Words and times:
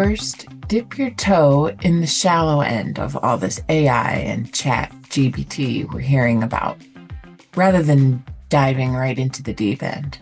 First, 0.00 0.46
dip 0.68 0.96
your 0.96 1.10
toe 1.10 1.74
in 1.82 2.00
the 2.00 2.06
shallow 2.06 2.60
end 2.60 3.00
of 3.00 3.16
all 3.16 3.36
this 3.36 3.60
AI 3.68 4.12
and 4.12 4.54
chat 4.54 4.92
GBT 5.08 5.92
we're 5.92 5.98
hearing 5.98 6.44
about, 6.44 6.78
rather 7.56 7.82
than 7.82 8.22
diving 8.48 8.92
right 8.92 9.18
into 9.18 9.42
the 9.42 9.52
deep 9.52 9.82
end. 9.82 10.20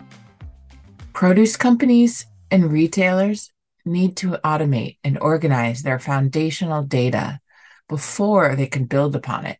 Produce 1.12 1.58
companies 1.58 2.24
and 2.50 2.72
retailers 2.72 3.52
need 3.84 4.16
to 4.16 4.38
automate 4.42 4.96
and 5.04 5.18
organize 5.18 5.82
their 5.82 5.98
foundational 5.98 6.82
data 6.82 7.38
before 7.86 8.56
they 8.56 8.68
can 8.68 8.86
build 8.86 9.14
upon 9.14 9.44
it, 9.44 9.58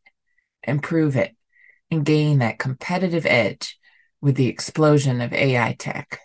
improve 0.63 1.15
it, 1.17 1.37
and 1.91 2.07
gain 2.07 2.39
that 2.39 2.59
competitive 2.59 3.27
edge 3.27 3.79
with 4.23 4.37
the 4.37 4.49
explosion 4.49 5.21
of 5.21 5.35
AI 5.35 5.77
tech. 5.79 6.21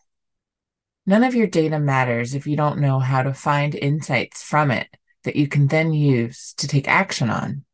None 1.07 1.23
of 1.23 1.33
your 1.33 1.47
data 1.47 1.79
matters 1.79 2.35
if 2.35 2.45
you 2.45 2.55
don't 2.55 2.79
know 2.79 2.99
how 2.99 3.23
to 3.23 3.33
find 3.33 3.73
insights 3.73 4.43
from 4.43 4.69
it 4.69 4.87
that 5.23 5.35
you 5.35 5.47
can 5.47 5.67
then 5.67 5.93
use 5.93 6.53
to 6.57 6.67
take 6.67 6.87
action 6.87 7.29
on, 7.29 7.65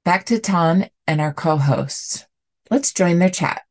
Back 0.04 0.26
to 0.26 0.40
Thuan 0.40 0.90
and 1.06 1.22
our 1.22 1.34
co 1.34 1.58
hosts. 1.58 2.26
Let's 2.72 2.92
join 2.94 3.20
their 3.20 3.30
chat. 3.30 3.62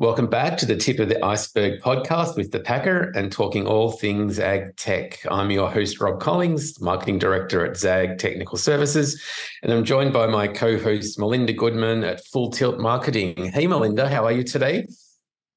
Welcome 0.00 0.28
back 0.28 0.56
to 0.56 0.64
the 0.64 0.78
Tip 0.78 0.98
of 0.98 1.10
the 1.10 1.22
Iceberg 1.22 1.82
podcast 1.82 2.34
with 2.34 2.52
the 2.52 2.60
Packer 2.60 3.12
and 3.14 3.30
talking 3.30 3.66
all 3.66 3.92
things 3.92 4.38
ag 4.38 4.74
tech. 4.76 5.18
I'm 5.30 5.50
your 5.50 5.70
host, 5.70 6.00
Rob 6.00 6.20
Collings, 6.20 6.80
Marketing 6.80 7.18
Director 7.18 7.66
at 7.66 7.76
Zag 7.76 8.16
Technical 8.16 8.56
Services, 8.56 9.22
and 9.62 9.70
I'm 9.70 9.84
joined 9.84 10.14
by 10.14 10.26
my 10.26 10.48
co 10.48 10.78
host, 10.78 11.18
Melinda 11.18 11.52
Goodman 11.52 12.02
at 12.02 12.24
Full 12.24 12.50
Tilt 12.50 12.78
Marketing. 12.78 13.52
Hey, 13.52 13.66
Melinda, 13.66 14.08
how 14.08 14.24
are 14.24 14.32
you 14.32 14.42
today? 14.42 14.86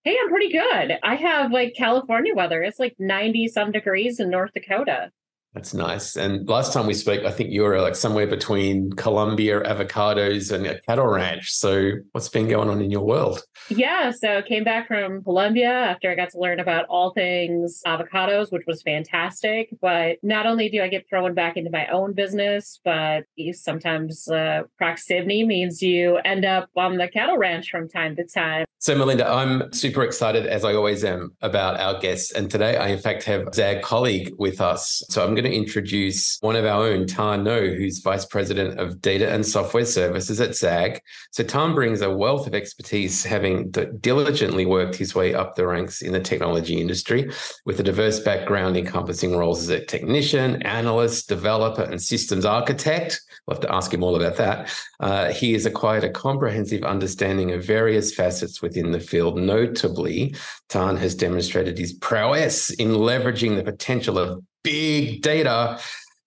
Hey, 0.03 0.17
I'm 0.21 0.29
pretty 0.29 0.51
good. 0.51 0.99
I 1.01 1.15
have 1.15 1.53
like 1.53 1.73
California 1.77 2.35
weather. 2.35 2.63
It's 2.63 2.79
like 2.79 2.97
90 2.99 3.47
some 3.47 3.71
degrees 3.71 4.19
in 4.19 4.29
North 4.29 4.51
Dakota. 4.53 5.09
That's 5.53 5.73
nice. 5.73 6.15
And 6.15 6.47
last 6.49 6.73
time 6.73 6.87
we 6.87 6.95
spoke, 6.95 7.23
I 7.25 7.31
think 7.31 7.51
you 7.51 7.61
were 7.61 7.79
like 7.79 7.95
somewhere 7.95 8.25
between 8.25 8.91
Colombia, 8.93 9.61
avocados, 9.61 10.51
and 10.51 10.65
a 10.65 10.81
cattle 10.81 11.05
ranch. 11.05 11.51
So, 11.51 11.91
what's 12.11 12.27
been 12.27 12.47
going 12.47 12.69
on 12.69 12.81
in 12.81 12.89
your 12.89 13.05
world? 13.05 13.43
Yeah, 13.69 14.11
so 14.11 14.41
came 14.41 14.63
back 14.63 14.87
from 14.87 15.23
Colombia 15.23 15.69
after 15.69 16.09
I 16.09 16.15
got 16.15 16.31
to 16.31 16.39
learn 16.39 16.59
about 16.59 16.85
all 16.85 17.11
things 17.13 17.81
avocados, 17.85 18.51
which 18.51 18.63
was 18.65 18.81
fantastic. 18.81 19.69
But 19.79 20.17
not 20.23 20.47
only 20.47 20.69
do 20.69 20.81
I 20.81 20.87
get 20.87 21.07
thrown 21.07 21.35
back 21.35 21.55
into 21.55 21.69
my 21.69 21.85
own 21.87 22.13
business, 22.13 22.79
but 22.83 23.25
sometimes 23.53 24.27
uh, 24.27 24.63
proximity 24.77 25.45
means 25.45 25.83
you 25.83 26.17
end 26.25 26.45
up 26.45 26.69
on 26.75 26.97
the 26.97 27.07
cattle 27.07 27.37
ranch 27.37 27.69
from 27.69 27.87
time 27.87 28.15
to 28.15 28.25
time. 28.25 28.65
So, 28.79 28.95
Melinda, 28.97 29.25
I'm 29.25 29.71
super 29.71 30.03
excited, 30.03 30.45
as 30.45 30.65
I 30.65 30.73
always 30.73 31.05
am, 31.05 31.37
about 31.41 31.79
our 31.79 32.01
guests. 32.01 32.33
And 32.33 32.51
today 32.51 32.75
I, 32.75 32.87
in 32.89 32.99
fact, 32.99 33.23
have 33.23 33.53
Zag 33.53 33.81
colleague 33.81 34.33
with 34.37 34.59
us. 34.59 35.01
So, 35.09 35.23
I'm 35.23 35.35
going 35.35 35.42
to 35.43 35.53
introduce 35.53 36.37
one 36.41 36.55
of 36.55 36.65
our 36.65 36.83
own, 36.83 37.05
Thuan 37.05 37.43
Ngo, 37.43 37.77
who's 37.77 37.99
Vice 37.99 38.25
President 38.25 38.79
of 38.79 39.01
Data 39.01 39.31
and 39.31 39.45
Software 39.45 39.85
Services 39.85 40.41
at 40.41 40.55
Zag. 40.55 41.01
So, 41.31 41.43
Thuan 41.43 41.75
brings 41.75 42.01
a 42.01 42.09
wealth 42.09 42.47
of 42.47 42.55
expertise, 42.55 43.23
having 43.23 43.71
diligently 43.71 44.65
worked 44.65 44.95
his 44.95 45.15
way 45.15 45.33
up 45.33 45.55
the 45.55 45.67
ranks 45.67 46.01
in 46.01 46.13
the 46.13 46.19
technology 46.19 46.79
industry 46.79 47.29
with 47.65 47.79
a 47.79 47.83
diverse 47.83 48.19
background 48.19 48.77
encompassing 48.77 49.35
roles 49.35 49.61
as 49.63 49.69
a 49.69 49.85
technician, 49.85 50.61
analyst, 50.63 51.29
developer, 51.29 51.83
and 51.83 52.01
systems 52.01 52.45
architect. 52.45 53.21
We'll 53.45 53.55
have 53.55 53.61
to 53.63 53.73
ask 53.73 53.93
him 53.93 54.03
all 54.03 54.15
about 54.15 54.37
that. 54.37 54.73
Uh, 54.99 55.31
he 55.31 55.53
has 55.53 55.65
acquired 55.65 56.03
a 56.03 56.09
comprehensive 56.09 56.83
understanding 56.83 57.51
of 57.51 57.63
various 57.63 58.13
facets 58.13 58.61
within 58.61 58.91
the 58.91 58.99
field. 58.99 59.37
Notably, 59.37 60.35
Thuan 60.69 60.97
has 60.97 61.15
demonstrated 61.15 61.77
his 61.77 61.93
prowess 61.93 62.69
in 62.71 62.89
leveraging 62.89 63.55
the 63.55 63.63
potential 63.63 64.17
of 64.17 64.43
big 64.63 65.21
data 65.21 65.79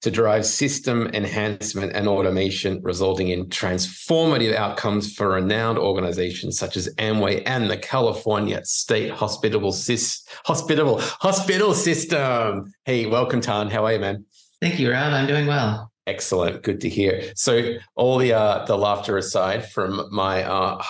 to 0.02 0.10
drive 0.10 0.46
system 0.46 1.08
enhancement 1.14 1.92
and 1.92 2.06
automation, 2.06 2.80
resulting 2.82 3.28
in 3.28 3.46
transformative 3.46 4.54
outcomes 4.54 5.12
for 5.12 5.30
renowned 5.30 5.78
organizations 5.78 6.58
such 6.58 6.76
as 6.76 6.94
Amway 6.96 7.42
and 7.44 7.68
the 7.68 7.76
California 7.76 8.64
State 8.64 9.10
Hospitable, 9.10 9.72
Hospital, 9.72 11.00
Hospital 11.00 11.74
System. 11.74 12.72
Hey, 12.84 13.06
welcome, 13.06 13.40
Thuan. 13.40 13.70
How 13.70 13.84
are 13.84 13.94
you, 13.94 13.98
man? 13.98 14.24
Thank 14.60 14.78
you, 14.78 14.92
Rob. 14.92 15.12
I'm 15.12 15.26
doing 15.26 15.46
well. 15.46 15.90
Excellent. 16.06 16.62
Good 16.62 16.82
to 16.82 16.88
hear. 16.88 17.32
So, 17.34 17.74
all 17.96 18.18
the 18.18 18.32
uh, 18.32 18.64
the 18.66 18.78
laughter 18.78 19.18
aside 19.18 19.68
from 19.68 20.08
my 20.12 20.44
uh, 20.44 20.80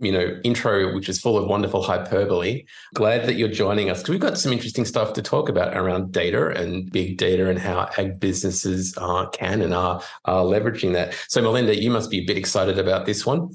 you 0.00 0.12
know, 0.12 0.40
intro, 0.44 0.94
which 0.94 1.08
is 1.08 1.20
full 1.20 1.36
of 1.36 1.48
wonderful 1.48 1.82
hyperbole. 1.82 2.64
Glad 2.94 3.26
that 3.26 3.34
you're 3.34 3.48
joining 3.48 3.90
us 3.90 3.98
because 3.98 4.10
we've 4.10 4.20
got 4.20 4.38
some 4.38 4.52
interesting 4.52 4.84
stuff 4.84 5.12
to 5.14 5.22
talk 5.22 5.48
about 5.48 5.76
around 5.76 6.12
data 6.12 6.48
and 6.48 6.90
big 6.90 7.18
data 7.18 7.48
and 7.48 7.58
how 7.58 7.88
ag 7.98 8.20
businesses 8.20 8.94
uh, 8.98 9.26
can 9.30 9.60
and 9.60 9.74
are, 9.74 10.00
are 10.24 10.44
leveraging 10.44 10.92
that. 10.92 11.14
So, 11.28 11.42
Melinda, 11.42 11.80
you 11.80 11.90
must 11.90 12.10
be 12.10 12.18
a 12.18 12.24
bit 12.24 12.38
excited 12.38 12.78
about 12.78 13.06
this 13.06 13.26
one. 13.26 13.50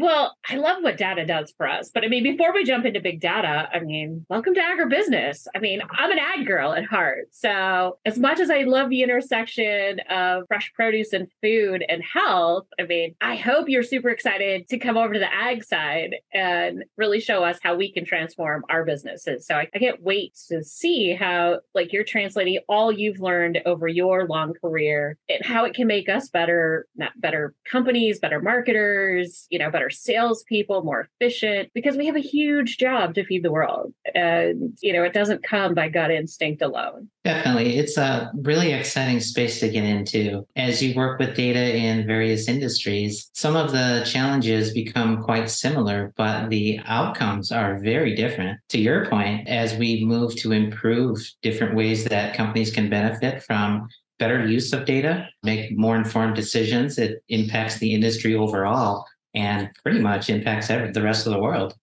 Well, 0.00 0.36
I 0.48 0.54
love 0.54 0.84
what 0.84 0.96
data 0.96 1.26
does 1.26 1.52
for 1.56 1.66
us. 1.66 1.90
But 1.92 2.04
I 2.04 2.06
mean, 2.08 2.22
before 2.22 2.54
we 2.54 2.62
jump 2.62 2.84
into 2.84 3.00
big 3.00 3.20
data, 3.20 3.68
I 3.72 3.80
mean, 3.80 4.24
welcome 4.28 4.54
to 4.54 4.60
agribusiness. 4.60 5.48
I 5.56 5.58
mean, 5.58 5.80
I'm 5.90 6.12
an 6.12 6.20
ag 6.20 6.46
girl 6.46 6.72
at 6.72 6.84
heart. 6.84 7.26
So, 7.32 7.98
as 8.04 8.16
much 8.16 8.38
as 8.38 8.48
I 8.48 8.62
love 8.62 8.90
the 8.90 9.02
intersection 9.02 9.98
of 10.08 10.44
fresh 10.46 10.72
produce 10.72 11.12
and 11.12 11.26
food 11.42 11.84
and 11.88 12.00
health, 12.04 12.68
I 12.78 12.84
mean, 12.84 13.16
I 13.20 13.34
hope 13.34 13.68
you're 13.68 13.82
super 13.82 14.08
excited 14.10 14.68
to 14.68 14.78
come 14.78 14.96
over 14.96 15.14
to 15.14 15.18
the 15.18 15.34
ag 15.34 15.64
side 15.64 16.14
and 16.32 16.84
really 16.96 17.18
show 17.18 17.42
us 17.42 17.58
how 17.60 17.74
we 17.74 17.90
can 17.90 18.04
transform 18.04 18.64
our 18.70 18.84
businesses. 18.84 19.48
So, 19.48 19.56
I, 19.56 19.68
I 19.74 19.80
can't 19.80 20.00
wait 20.00 20.38
to 20.46 20.62
see 20.62 21.12
how, 21.14 21.58
like, 21.74 21.92
you're 21.92 22.04
translating 22.04 22.60
all 22.68 22.92
you've 22.92 23.18
learned 23.18 23.62
over 23.66 23.88
your 23.88 24.28
long 24.28 24.54
career 24.60 25.16
and 25.28 25.44
how 25.44 25.64
it 25.64 25.74
can 25.74 25.88
make 25.88 26.08
us 26.08 26.28
better, 26.28 26.86
not 26.94 27.10
better 27.20 27.52
companies, 27.68 28.20
better 28.20 28.40
marketers, 28.40 29.48
you 29.50 29.58
know, 29.58 29.72
better 29.72 29.87
better 29.88 29.94
salespeople, 29.94 30.82
more 30.82 31.08
efficient, 31.20 31.70
because 31.74 31.96
we 31.96 32.06
have 32.06 32.16
a 32.16 32.20
huge 32.20 32.78
job 32.78 33.14
to 33.14 33.24
feed 33.24 33.42
the 33.42 33.52
world. 33.52 33.92
And, 34.14 34.76
you 34.80 34.92
know, 34.92 35.02
it 35.02 35.12
doesn't 35.12 35.42
come 35.42 35.74
by 35.74 35.88
gut 35.88 36.10
instinct 36.10 36.62
alone. 36.62 37.08
Definitely. 37.24 37.76
It's 37.76 37.96
a 37.96 38.30
really 38.42 38.72
exciting 38.72 39.20
space 39.20 39.60
to 39.60 39.68
get 39.68 39.84
into. 39.84 40.46
As 40.56 40.82
you 40.82 40.94
work 40.94 41.18
with 41.18 41.36
data 41.36 41.76
in 41.76 42.06
various 42.06 42.48
industries, 42.48 43.30
some 43.34 43.56
of 43.56 43.72
the 43.72 44.02
challenges 44.06 44.72
become 44.72 45.22
quite 45.22 45.50
similar, 45.50 46.12
but 46.16 46.48
the 46.48 46.80
outcomes 46.84 47.52
are 47.52 47.78
very 47.78 48.14
different. 48.14 48.58
To 48.70 48.78
your 48.78 49.06
point, 49.06 49.48
as 49.48 49.76
we 49.76 50.04
move 50.04 50.36
to 50.36 50.52
improve 50.52 51.18
different 51.42 51.74
ways 51.74 52.04
that 52.04 52.36
companies 52.36 52.72
can 52.72 52.88
benefit 52.88 53.42
from 53.42 53.88
better 54.18 54.46
use 54.46 54.72
of 54.72 54.84
data, 54.84 55.28
make 55.44 55.76
more 55.78 55.96
informed 55.96 56.34
decisions, 56.34 56.98
it 56.98 57.22
impacts 57.28 57.78
the 57.78 57.94
industry 57.94 58.34
overall 58.34 59.06
and 59.38 59.70
pretty 59.82 60.00
much 60.00 60.28
impacts 60.28 60.68
every, 60.68 60.90
the 60.90 61.02
rest 61.02 61.26
of 61.26 61.32
the 61.32 61.38
world. 61.38 61.74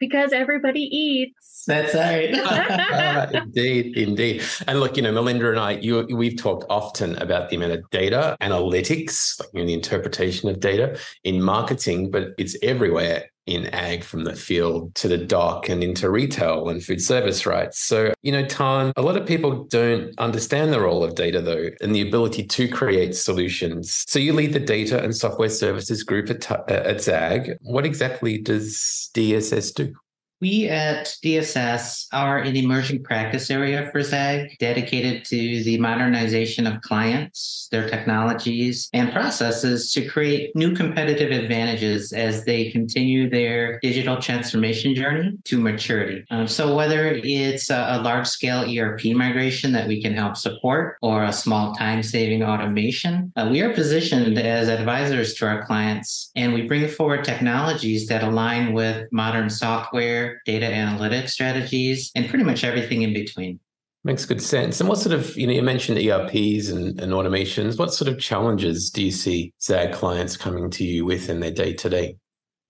because 0.00 0.32
everybody 0.32 0.80
eats. 0.80 1.62
That's 1.64 1.94
right. 1.94 2.34
indeed, 3.34 3.96
indeed. 3.96 4.42
And 4.66 4.80
look, 4.80 4.96
you 4.96 5.02
know, 5.04 5.12
Melinda 5.12 5.48
and 5.48 5.60
I, 5.60 5.72
you, 5.72 6.04
we've 6.10 6.36
talked 6.36 6.64
often 6.68 7.16
about 7.18 7.50
the 7.50 7.56
amount 7.56 7.72
of 7.72 7.88
data, 7.90 8.36
analytics, 8.40 9.38
like 9.38 9.50
in 9.54 9.66
the 9.66 9.74
interpretation 9.74 10.48
of 10.48 10.58
data 10.58 10.98
in 11.22 11.40
marketing, 11.40 12.10
but 12.10 12.30
it's 12.36 12.56
everywhere 12.62 13.30
in 13.46 13.66
ag 13.68 14.04
from 14.04 14.24
the 14.24 14.36
field 14.36 14.94
to 14.94 15.08
the 15.08 15.18
dock 15.18 15.68
and 15.68 15.82
into 15.82 16.08
retail 16.10 16.68
and 16.68 16.84
food 16.84 17.00
service 17.00 17.44
rights. 17.44 17.80
So, 17.80 18.12
you 18.22 18.32
know, 18.32 18.44
Thuan, 18.44 18.92
a 18.96 19.02
lot 19.02 19.16
of 19.16 19.26
people 19.26 19.64
don't 19.64 20.14
understand 20.18 20.72
the 20.72 20.80
role 20.80 21.02
of 21.02 21.14
data 21.14 21.40
though 21.40 21.70
and 21.80 21.94
the 21.94 22.06
ability 22.06 22.44
to 22.44 22.68
create 22.68 23.16
solutions. 23.16 24.04
So 24.06 24.18
you 24.18 24.32
lead 24.32 24.52
the 24.52 24.60
data 24.60 25.02
and 25.02 25.14
software 25.14 25.48
services 25.48 26.02
group 26.02 26.30
at, 26.30 26.50
uh, 26.50 26.62
at 26.68 27.00
ZAG. 27.00 27.58
What 27.62 27.84
exactly 27.84 28.38
does 28.38 29.10
DSS 29.14 29.74
do? 29.74 29.94
We 30.42 30.68
at 30.68 31.06
DSS 31.22 32.08
are 32.12 32.38
an 32.38 32.56
emerging 32.56 33.04
practice 33.04 33.48
area 33.48 33.88
for 33.92 34.02
ZAG, 34.02 34.58
dedicated 34.58 35.24
to 35.26 35.62
the 35.62 35.78
modernization 35.78 36.66
of 36.66 36.80
clients, 36.80 37.68
their 37.70 37.88
technologies, 37.88 38.90
and 38.92 39.12
processes 39.12 39.92
to 39.92 40.04
create 40.04 40.56
new 40.56 40.74
competitive 40.74 41.30
advantages 41.30 42.12
as 42.12 42.44
they 42.44 42.72
continue 42.72 43.30
their 43.30 43.78
digital 43.82 44.16
transformation 44.16 44.96
journey 44.96 45.38
to 45.44 45.60
maturity. 45.60 46.24
Um, 46.32 46.48
so, 46.48 46.74
whether 46.74 47.20
it's 47.22 47.70
a, 47.70 47.86
a 47.90 48.02
large 48.02 48.26
scale 48.26 48.64
ERP 48.68 49.14
migration 49.14 49.70
that 49.74 49.86
we 49.86 50.02
can 50.02 50.12
help 50.12 50.36
support 50.36 50.96
or 51.02 51.22
a 51.22 51.32
small 51.32 51.72
time 51.76 52.02
saving 52.02 52.42
automation, 52.42 53.32
uh, 53.36 53.48
we 53.48 53.60
are 53.60 53.72
positioned 53.72 54.36
as 54.38 54.68
advisors 54.68 55.34
to 55.34 55.46
our 55.46 55.64
clients 55.64 56.32
and 56.34 56.52
we 56.52 56.62
bring 56.62 56.88
forward 56.88 57.22
technologies 57.22 58.08
that 58.08 58.24
align 58.24 58.72
with 58.72 59.06
modern 59.12 59.48
software 59.48 60.31
data 60.44 60.66
analytics 60.66 61.30
strategies, 61.30 62.10
and 62.14 62.28
pretty 62.28 62.44
much 62.44 62.64
everything 62.64 63.02
in 63.02 63.12
between. 63.12 63.60
Makes 64.04 64.24
good 64.24 64.42
sense. 64.42 64.80
And 64.80 64.88
what 64.88 64.98
sort 64.98 65.14
of, 65.14 65.36
you 65.36 65.46
know, 65.46 65.52
you 65.52 65.62
mentioned 65.62 65.98
ERPs 65.98 66.70
and, 66.70 67.00
and 67.00 67.12
automations. 67.12 67.78
What 67.78 67.94
sort 67.94 68.08
of 68.08 68.18
challenges 68.18 68.90
do 68.90 69.04
you 69.04 69.12
see 69.12 69.52
ZAG 69.62 69.92
clients 69.92 70.36
coming 70.36 70.70
to 70.70 70.84
you 70.84 71.04
with 71.04 71.28
in 71.28 71.38
their 71.38 71.52
day 71.52 71.72
to 71.74 71.88
day? 71.88 72.16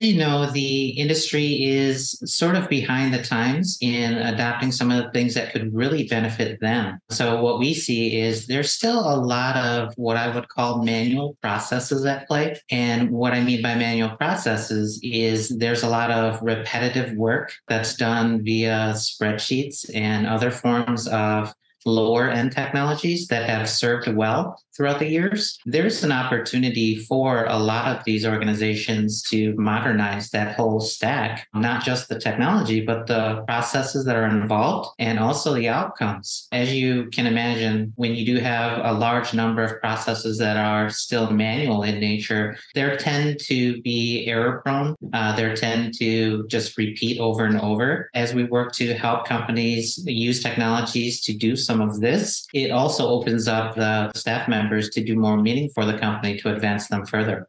You 0.02 0.16
know, 0.16 0.50
the 0.50 0.88
industry 0.88 1.64
is 1.64 2.18
sort 2.26 2.56
of 2.56 2.68
behind 2.68 3.14
the 3.14 3.22
times 3.22 3.78
in 3.80 4.14
adopting 4.14 4.72
some 4.72 4.90
of 4.90 5.04
the 5.04 5.10
things 5.12 5.34
that 5.34 5.52
could 5.52 5.72
really 5.72 6.08
benefit 6.08 6.60
them. 6.60 6.98
So, 7.10 7.40
what 7.40 7.60
we 7.60 7.72
see 7.72 8.18
is 8.18 8.48
there's 8.48 8.72
still 8.72 8.98
a 8.98 9.14
lot 9.16 9.56
of 9.56 9.92
what 9.96 10.16
I 10.16 10.34
would 10.34 10.48
call 10.48 10.82
manual 10.82 11.36
processes 11.40 12.04
at 12.04 12.26
play. 12.26 12.60
And 12.68 13.10
what 13.10 13.32
I 13.32 13.42
mean 13.44 13.62
by 13.62 13.76
manual 13.76 14.16
processes 14.16 14.98
is 15.04 15.56
there's 15.58 15.84
a 15.84 15.88
lot 15.88 16.10
of 16.10 16.42
repetitive 16.42 17.16
work 17.16 17.52
that's 17.68 17.94
done 17.94 18.42
via 18.42 18.94
spreadsheets 18.94 19.88
and 19.94 20.26
other 20.26 20.50
forms 20.50 21.06
of 21.06 21.54
lower 21.84 22.28
end 22.28 22.52
technologies 22.52 23.28
that 23.28 23.48
have 23.48 23.68
served 23.68 24.08
well 24.08 24.58
throughout 24.76 24.98
the 24.98 25.08
years, 25.08 25.58
there's 25.66 26.02
an 26.02 26.12
opportunity 26.12 26.96
for 26.96 27.44
a 27.44 27.58
lot 27.58 27.94
of 27.94 28.04
these 28.04 28.26
organizations 28.26 29.22
to 29.22 29.54
modernize 29.56 30.30
that 30.30 30.56
whole 30.56 30.80
stack, 30.80 31.46
not 31.54 31.84
just 31.84 32.08
the 32.08 32.18
technology, 32.18 32.80
but 32.84 33.06
the 33.06 33.42
processes 33.46 34.04
that 34.04 34.16
are 34.16 34.26
involved 34.26 34.90
and 34.98 35.18
also 35.18 35.54
the 35.54 35.68
outcomes. 35.68 36.48
As 36.52 36.72
you 36.72 37.10
can 37.10 37.26
imagine, 37.26 37.92
when 37.96 38.14
you 38.14 38.24
do 38.24 38.40
have 38.40 38.80
a 38.84 38.92
large 38.98 39.34
number 39.34 39.62
of 39.62 39.80
processes 39.80 40.38
that 40.38 40.56
are 40.56 40.88
still 40.90 41.30
manual 41.30 41.82
in 41.82 42.00
nature, 42.00 42.56
there 42.74 42.96
tend 42.96 43.40
to 43.40 43.80
be 43.82 44.26
error 44.26 44.60
prone. 44.62 44.96
Uh, 45.12 45.36
there 45.36 45.54
tend 45.54 45.94
to 45.98 46.46
just 46.48 46.78
repeat 46.78 47.20
over 47.20 47.44
and 47.44 47.60
over. 47.60 48.10
As 48.14 48.34
we 48.34 48.44
work 48.44 48.72
to 48.74 48.94
help 48.94 49.26
companies 49.26 50.02
use 50.06 50.42
technologies 50.42 51.20
to 51.22 51.34
do 51.34 51.56
some 51.72 51.80
of 51.80 52.00
this, 52.00 52.46
it 52.52 52.70
also 52.70 53.08
opens 53.08 53.48
up 53.48 53.74
the 53.74 54.12
staff 54.12 54.48
members 54.48 54.72
members 54.72 54.90
to 54.90 55.02
do 55.02 55.16
more 55.16 55.36
meaning 55.36 55.70
for 55.74 55.84
the 55.84 55.98
company 55.98 56.38
to 56.38 56.54
advance 56.54 56.88
them 56.88 57.06
further. 57.06 57.48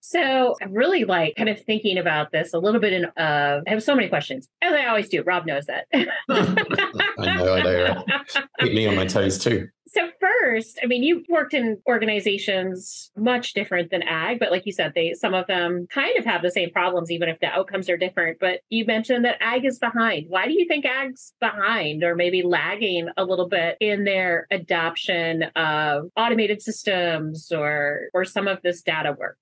So 0.00 0.56
I'm 0.62 0.72
really 0.72 1.04
like 1.04 1.36
kind 1.36 1.48
of 1.48 1.62
thinking 1.64 1.98
about 1.98 2.32
this 2.32 2.54
a 2.54 2.58
little 2.58 2.80
bit 2.80 2.92
in 2.92 3.04
uh, 3.04 3.60
I 3.66 3.70
have 3.70 3.82
so 3.82 3.94
many 3.94 4.08
questions. 4.08 4.48
As 4.62 4.72
I 4.72 4.86
always 4.86 5.08
do. 5.08 5.22
Rob 5.22 5.46
knows 5.46 5.66
that. 5.66 5.86
I 7.48 7.62
know, 7.62 7.84
I 7.84 7.94
know. 7.94 8.04
Keep 8.60 8.74
me 8.74 8.86
on 8.86 8.96
my 8.96 9.06
toes 9.06 9.38
too. 9.38 9.68
So 9.92 10.08
first, 10.20 10.78
I 10.84 10.86
mean, 10.86 11.02
you've 11.02 11.26
worked 11.28 11.52
in 11.52 11.78
organizations 11.88 13.10
much 13.16 13.54
different 13.54 13.90
than 13.90 14.04
ag, 14.04 14.38
but 14.38 14.52
like 14.52 14.64
you 14.64 14.72
said, 14.72 14.92
they 14.94 15.14
some 15.14 15.34
of 15.34 15.48
them 15.48 15.88
kind 15.92 16.16
of 16.16 16.24
have 16.24 16.42
the 16.42 16.50
same 16.50 16.70
problems, 16.70 17.10
even 17.10 17.28
if 17.28 17.40
the 17.40 17.48
outcomes 17.48 17.90
are 17.90 17.96
different. 17.96 18.38
But 18.38 18.60
you 18.68 18.84
mentioned 18.84 19.24
that 19.24 19.38
ag 19.40 19.64
is 19.64 19.80
behind. 19.80 20.26
Why 20.28 20.46
do 20.46 20.52
you 20.52 20.64
think 20.66 20.84
ag's 20.84 21.32
behind 21.40 22.04
or 22.04 22.14
maybe 22.14 22.42
lagging 22.42 23.08
a 23.16 23.24
little 23.24 23.48
bit 23.48 23.78
in 23.80 24.04
their 24.04 24.46
adoption 24.52 25.44
of 25.56 26.04
automated 26.16 26.62
systems 26.62 27.50
or 27.50 28.10
or 28.14 28.24
some 28.24 28.46
of 28.46 28.62
this 28.62 28.82
data 28.82 29.16
work? 29.18 29.38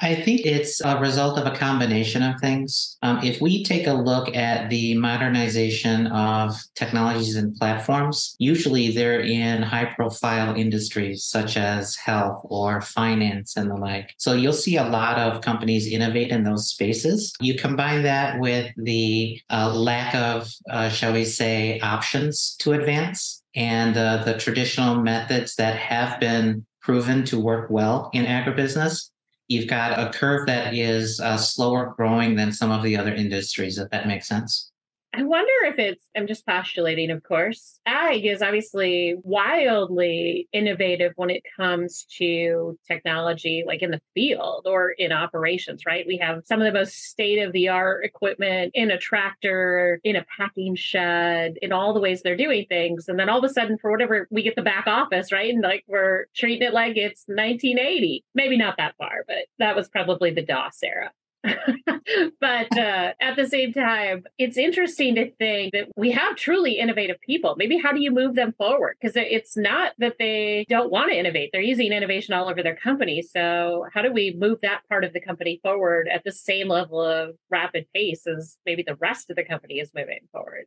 I 0.00 0.14
think 0.14 0.42
it's 0.46 0.80
a 0.80 1.00
result 1.00 1.38
of 1.38 1.46
a 1.46 1.56
combination 1.56 2.22
of 2.22 2.40
things. 2.40 2.96
Um, 3.02 3.18
if 3.24 3.40
we 3.40 3.64
take 3.64 3.88
a 3.88 3.92
look 3.92 4.34
at 4.34 4.70
the 4.70 4.96
modernization 4.96 6.06
of 6.08 6.56
technologies 6.76 7.34
and 7.34 7.56
platforms, 7.56 8.36
usually 8.38 8.92
they're 8.92 9.20
in 9.20 9.60
high 9.60 9.86
profile 9.86 10.54
industries 10.54 11.24
such 11.24 11.56
as 11.56 11.96
health 11.96 12.40
or 12.44 12.80
finance 12.80 13.56
and 13.56 13.70
the 13.70 13.74
like. 13.74 14.14
So 14.18 14.34
you'll 14.34 14.52
see 14.52 14.76
a 14.76 14.88
lot 14.88 15.18
of 15.18 15.40
companies 15.40 15.90
innovate 15.90 16.30
in 16.30 16.44
those 16.44 16.68
spaces. 16.68 17.34
You 17.40 17.56
combine 17.56 18.02
that 18.04 18.38
with 18.38 18.72
the 18.76 19.40
uh, 19.50 19.74
lack 19.74 20.14
of, 20.14 20.48
uh, 20.70 20.90
shall 20.90 21.12
we 21.12 21.24
say, 21.24 21.80
options 21.80 22.54
to 22.60 22.72
advance 22.72 23.42
and 23.56 23.96
uh, 23.96 24.22
the 24.22 24.38
traditional 24.38 25.02
methods 25.02 25.56
that 25.56 25.76
have 25.76 26.20
been 26.20 26.64
proven 26.80 27.24
to 27.24 27.40
work 27.40 27.68
well 27.68 28.10
in 28.12 28.24
agribusiness 28.24 29.10
you've 29.48 29.66
got 29.66 29.98
a 29.98 30.10
curve 30.16 30.46
that 30.46 30.74
is 30.74 31.20
uh, 31.20 31.36
slower 31.36 31.94
growing 31.96 32.36
than 32.36 32.52
some 32.52 32.70
of 32.70 32.82
the 32.82 32.96
other 32.96 33.14
industries, 33.14 33.78
if 33.78 33.90
that 33.90 34.06
makes 34.06 34.28
sense. 34.28 34.70
I 35.18 35.22
wonder 35.24 35.52
if 35.64 35.80
it's, 35.80 36.04
I'm 36.16 36.28
just 36.28 36.46
postulating, 36.46 37.10
of 37.10 37.24
course. 37.24 37.80
Ag 37.86 38.24
is 38.24 38.40
obviously 38.40 39.16
wildly 39.24 40.48
innovative 40.52 41.12
when 41.16 41.28
it 41.28 41.42
comes 41.56 42.06
to 42.18 42.78
technology, 42.86 43.64
like 43.66 43.82
in 43.82 43.90
the 43.90 44.00
field 44.14 44.68
or 44.68 44.90
in 44.90 45.10
operations, 45.10 45.84
right? 45.84 46.06
We 46.06 46.18
have 46.18 46.42
some 46.44 46.60
of 46.60 46.66
the 46.66 46.78
most 46.78 46.94
state 46.94 47.42
of 47.42 47.52
the 47.52 47.68
art 47.68 48.04
equipment 48.04 48.70
in 48.74 48.92
a 48.92 48.98
tractor, 48.98 50.00
in 50.04 50.14
a 50.14 50.24
packing 50.36 50.76
shed, 50.76 51.58
in 51.62 51.72
all 51.72 51.92
the 51.94 52.00
ways 52.00 52.22
they're 52.22 52.36
doing 52.36 52.66
things. 52.68 53.08
And 53.08 53.18
then 53.18 53.28
all 53.28 53.38
of 53.38 53.50
a 53.50 53.52
sudden, 53.52 53.76
for 53.76 53.90
whatever, 53.90 54.28
we 54.30 54.44
get 54.44 54.54
the 54.54 54.62
back 54.62 54.86
office, 54.86 55.32
right? 55.32 55.52
And 55.52 55.62
like 55.64 55.82
we're 55.88 56.26
treating 56.36 56.62
it 56.62 56.72
like 56.72 56.96
it's 56.96 57.24
1980. 57.26 58.24
Maybe 58.36 58.56
not 58.56 58.76
that 58.76 58.94
far, 58.98 59.24
but 59.26 59.46
that 59.58 59.74
was 59.74 59.88
probably 59.88 60.30
the 60.32 60.46
DOS 60.46 60.78
era. 60.84 61.10
but 62.40 62.76
uh, 62.76 63.12
at 63.20 63.36
the 63.36 63.46
same 63.48 63.72
time, 63.72 64.24
it's 64.38 64.56
interesting 64.56 65.14
to 65.14 65.30
think 65.32 65.72
that 65.72 65.88
we 65.96 66.10
have 66.10 66.36
truly 66.36 66.78
innovative 66.78 67.20
people. 67.20 67.54
Maybe 67.56 67.78
how 67.78 67.92
do 67.92 68.00
you 68.00 68.10
move 68.10 68.34
them 68.34 68.54
forward? 68.58 68.96
Because 69.00 69.16
it's 69.16 69.56
not 69.56 69.92
that 69.98 70.16
they 70.18 70.64
don't 70.68 70.90
want 70.90 71.10
to 71.10 71.18
innovate, 71.18 71.50
they're 71.52 71.62
using 71.62 71.92
innovation 71.92 72.34
all 72.34 72.48
over 72.48 72.62
their 72.62 72.76
company. 72.76 73.22
So, 73.22 73.86
how 73.92 74.02
do 74.02 74.12
we 74.12 74.34
move 74.38 74.58
that 74.62 74.82
part 74.88 75.04
of 75.04 75.12
the 75.12 75.20
company 75.20 75.60
forward 75.62 76.08
at 76.12 76.24
the 76.24 76.32
same 76.32 76.68
level 76.68 77.00
of 77.00 77.36
rapid 77.50 77.86
pace 77.94 78.26
as 78.26 78.56
maybe 78.66 78.82
the 78.82 78.96
rest 78.96 79.30
of 79.30 79.36
the 79.36 79.44
company 79.44 79.78
is 79.78 79.90
moving 79.94 80.20
forward? 80.32 80.66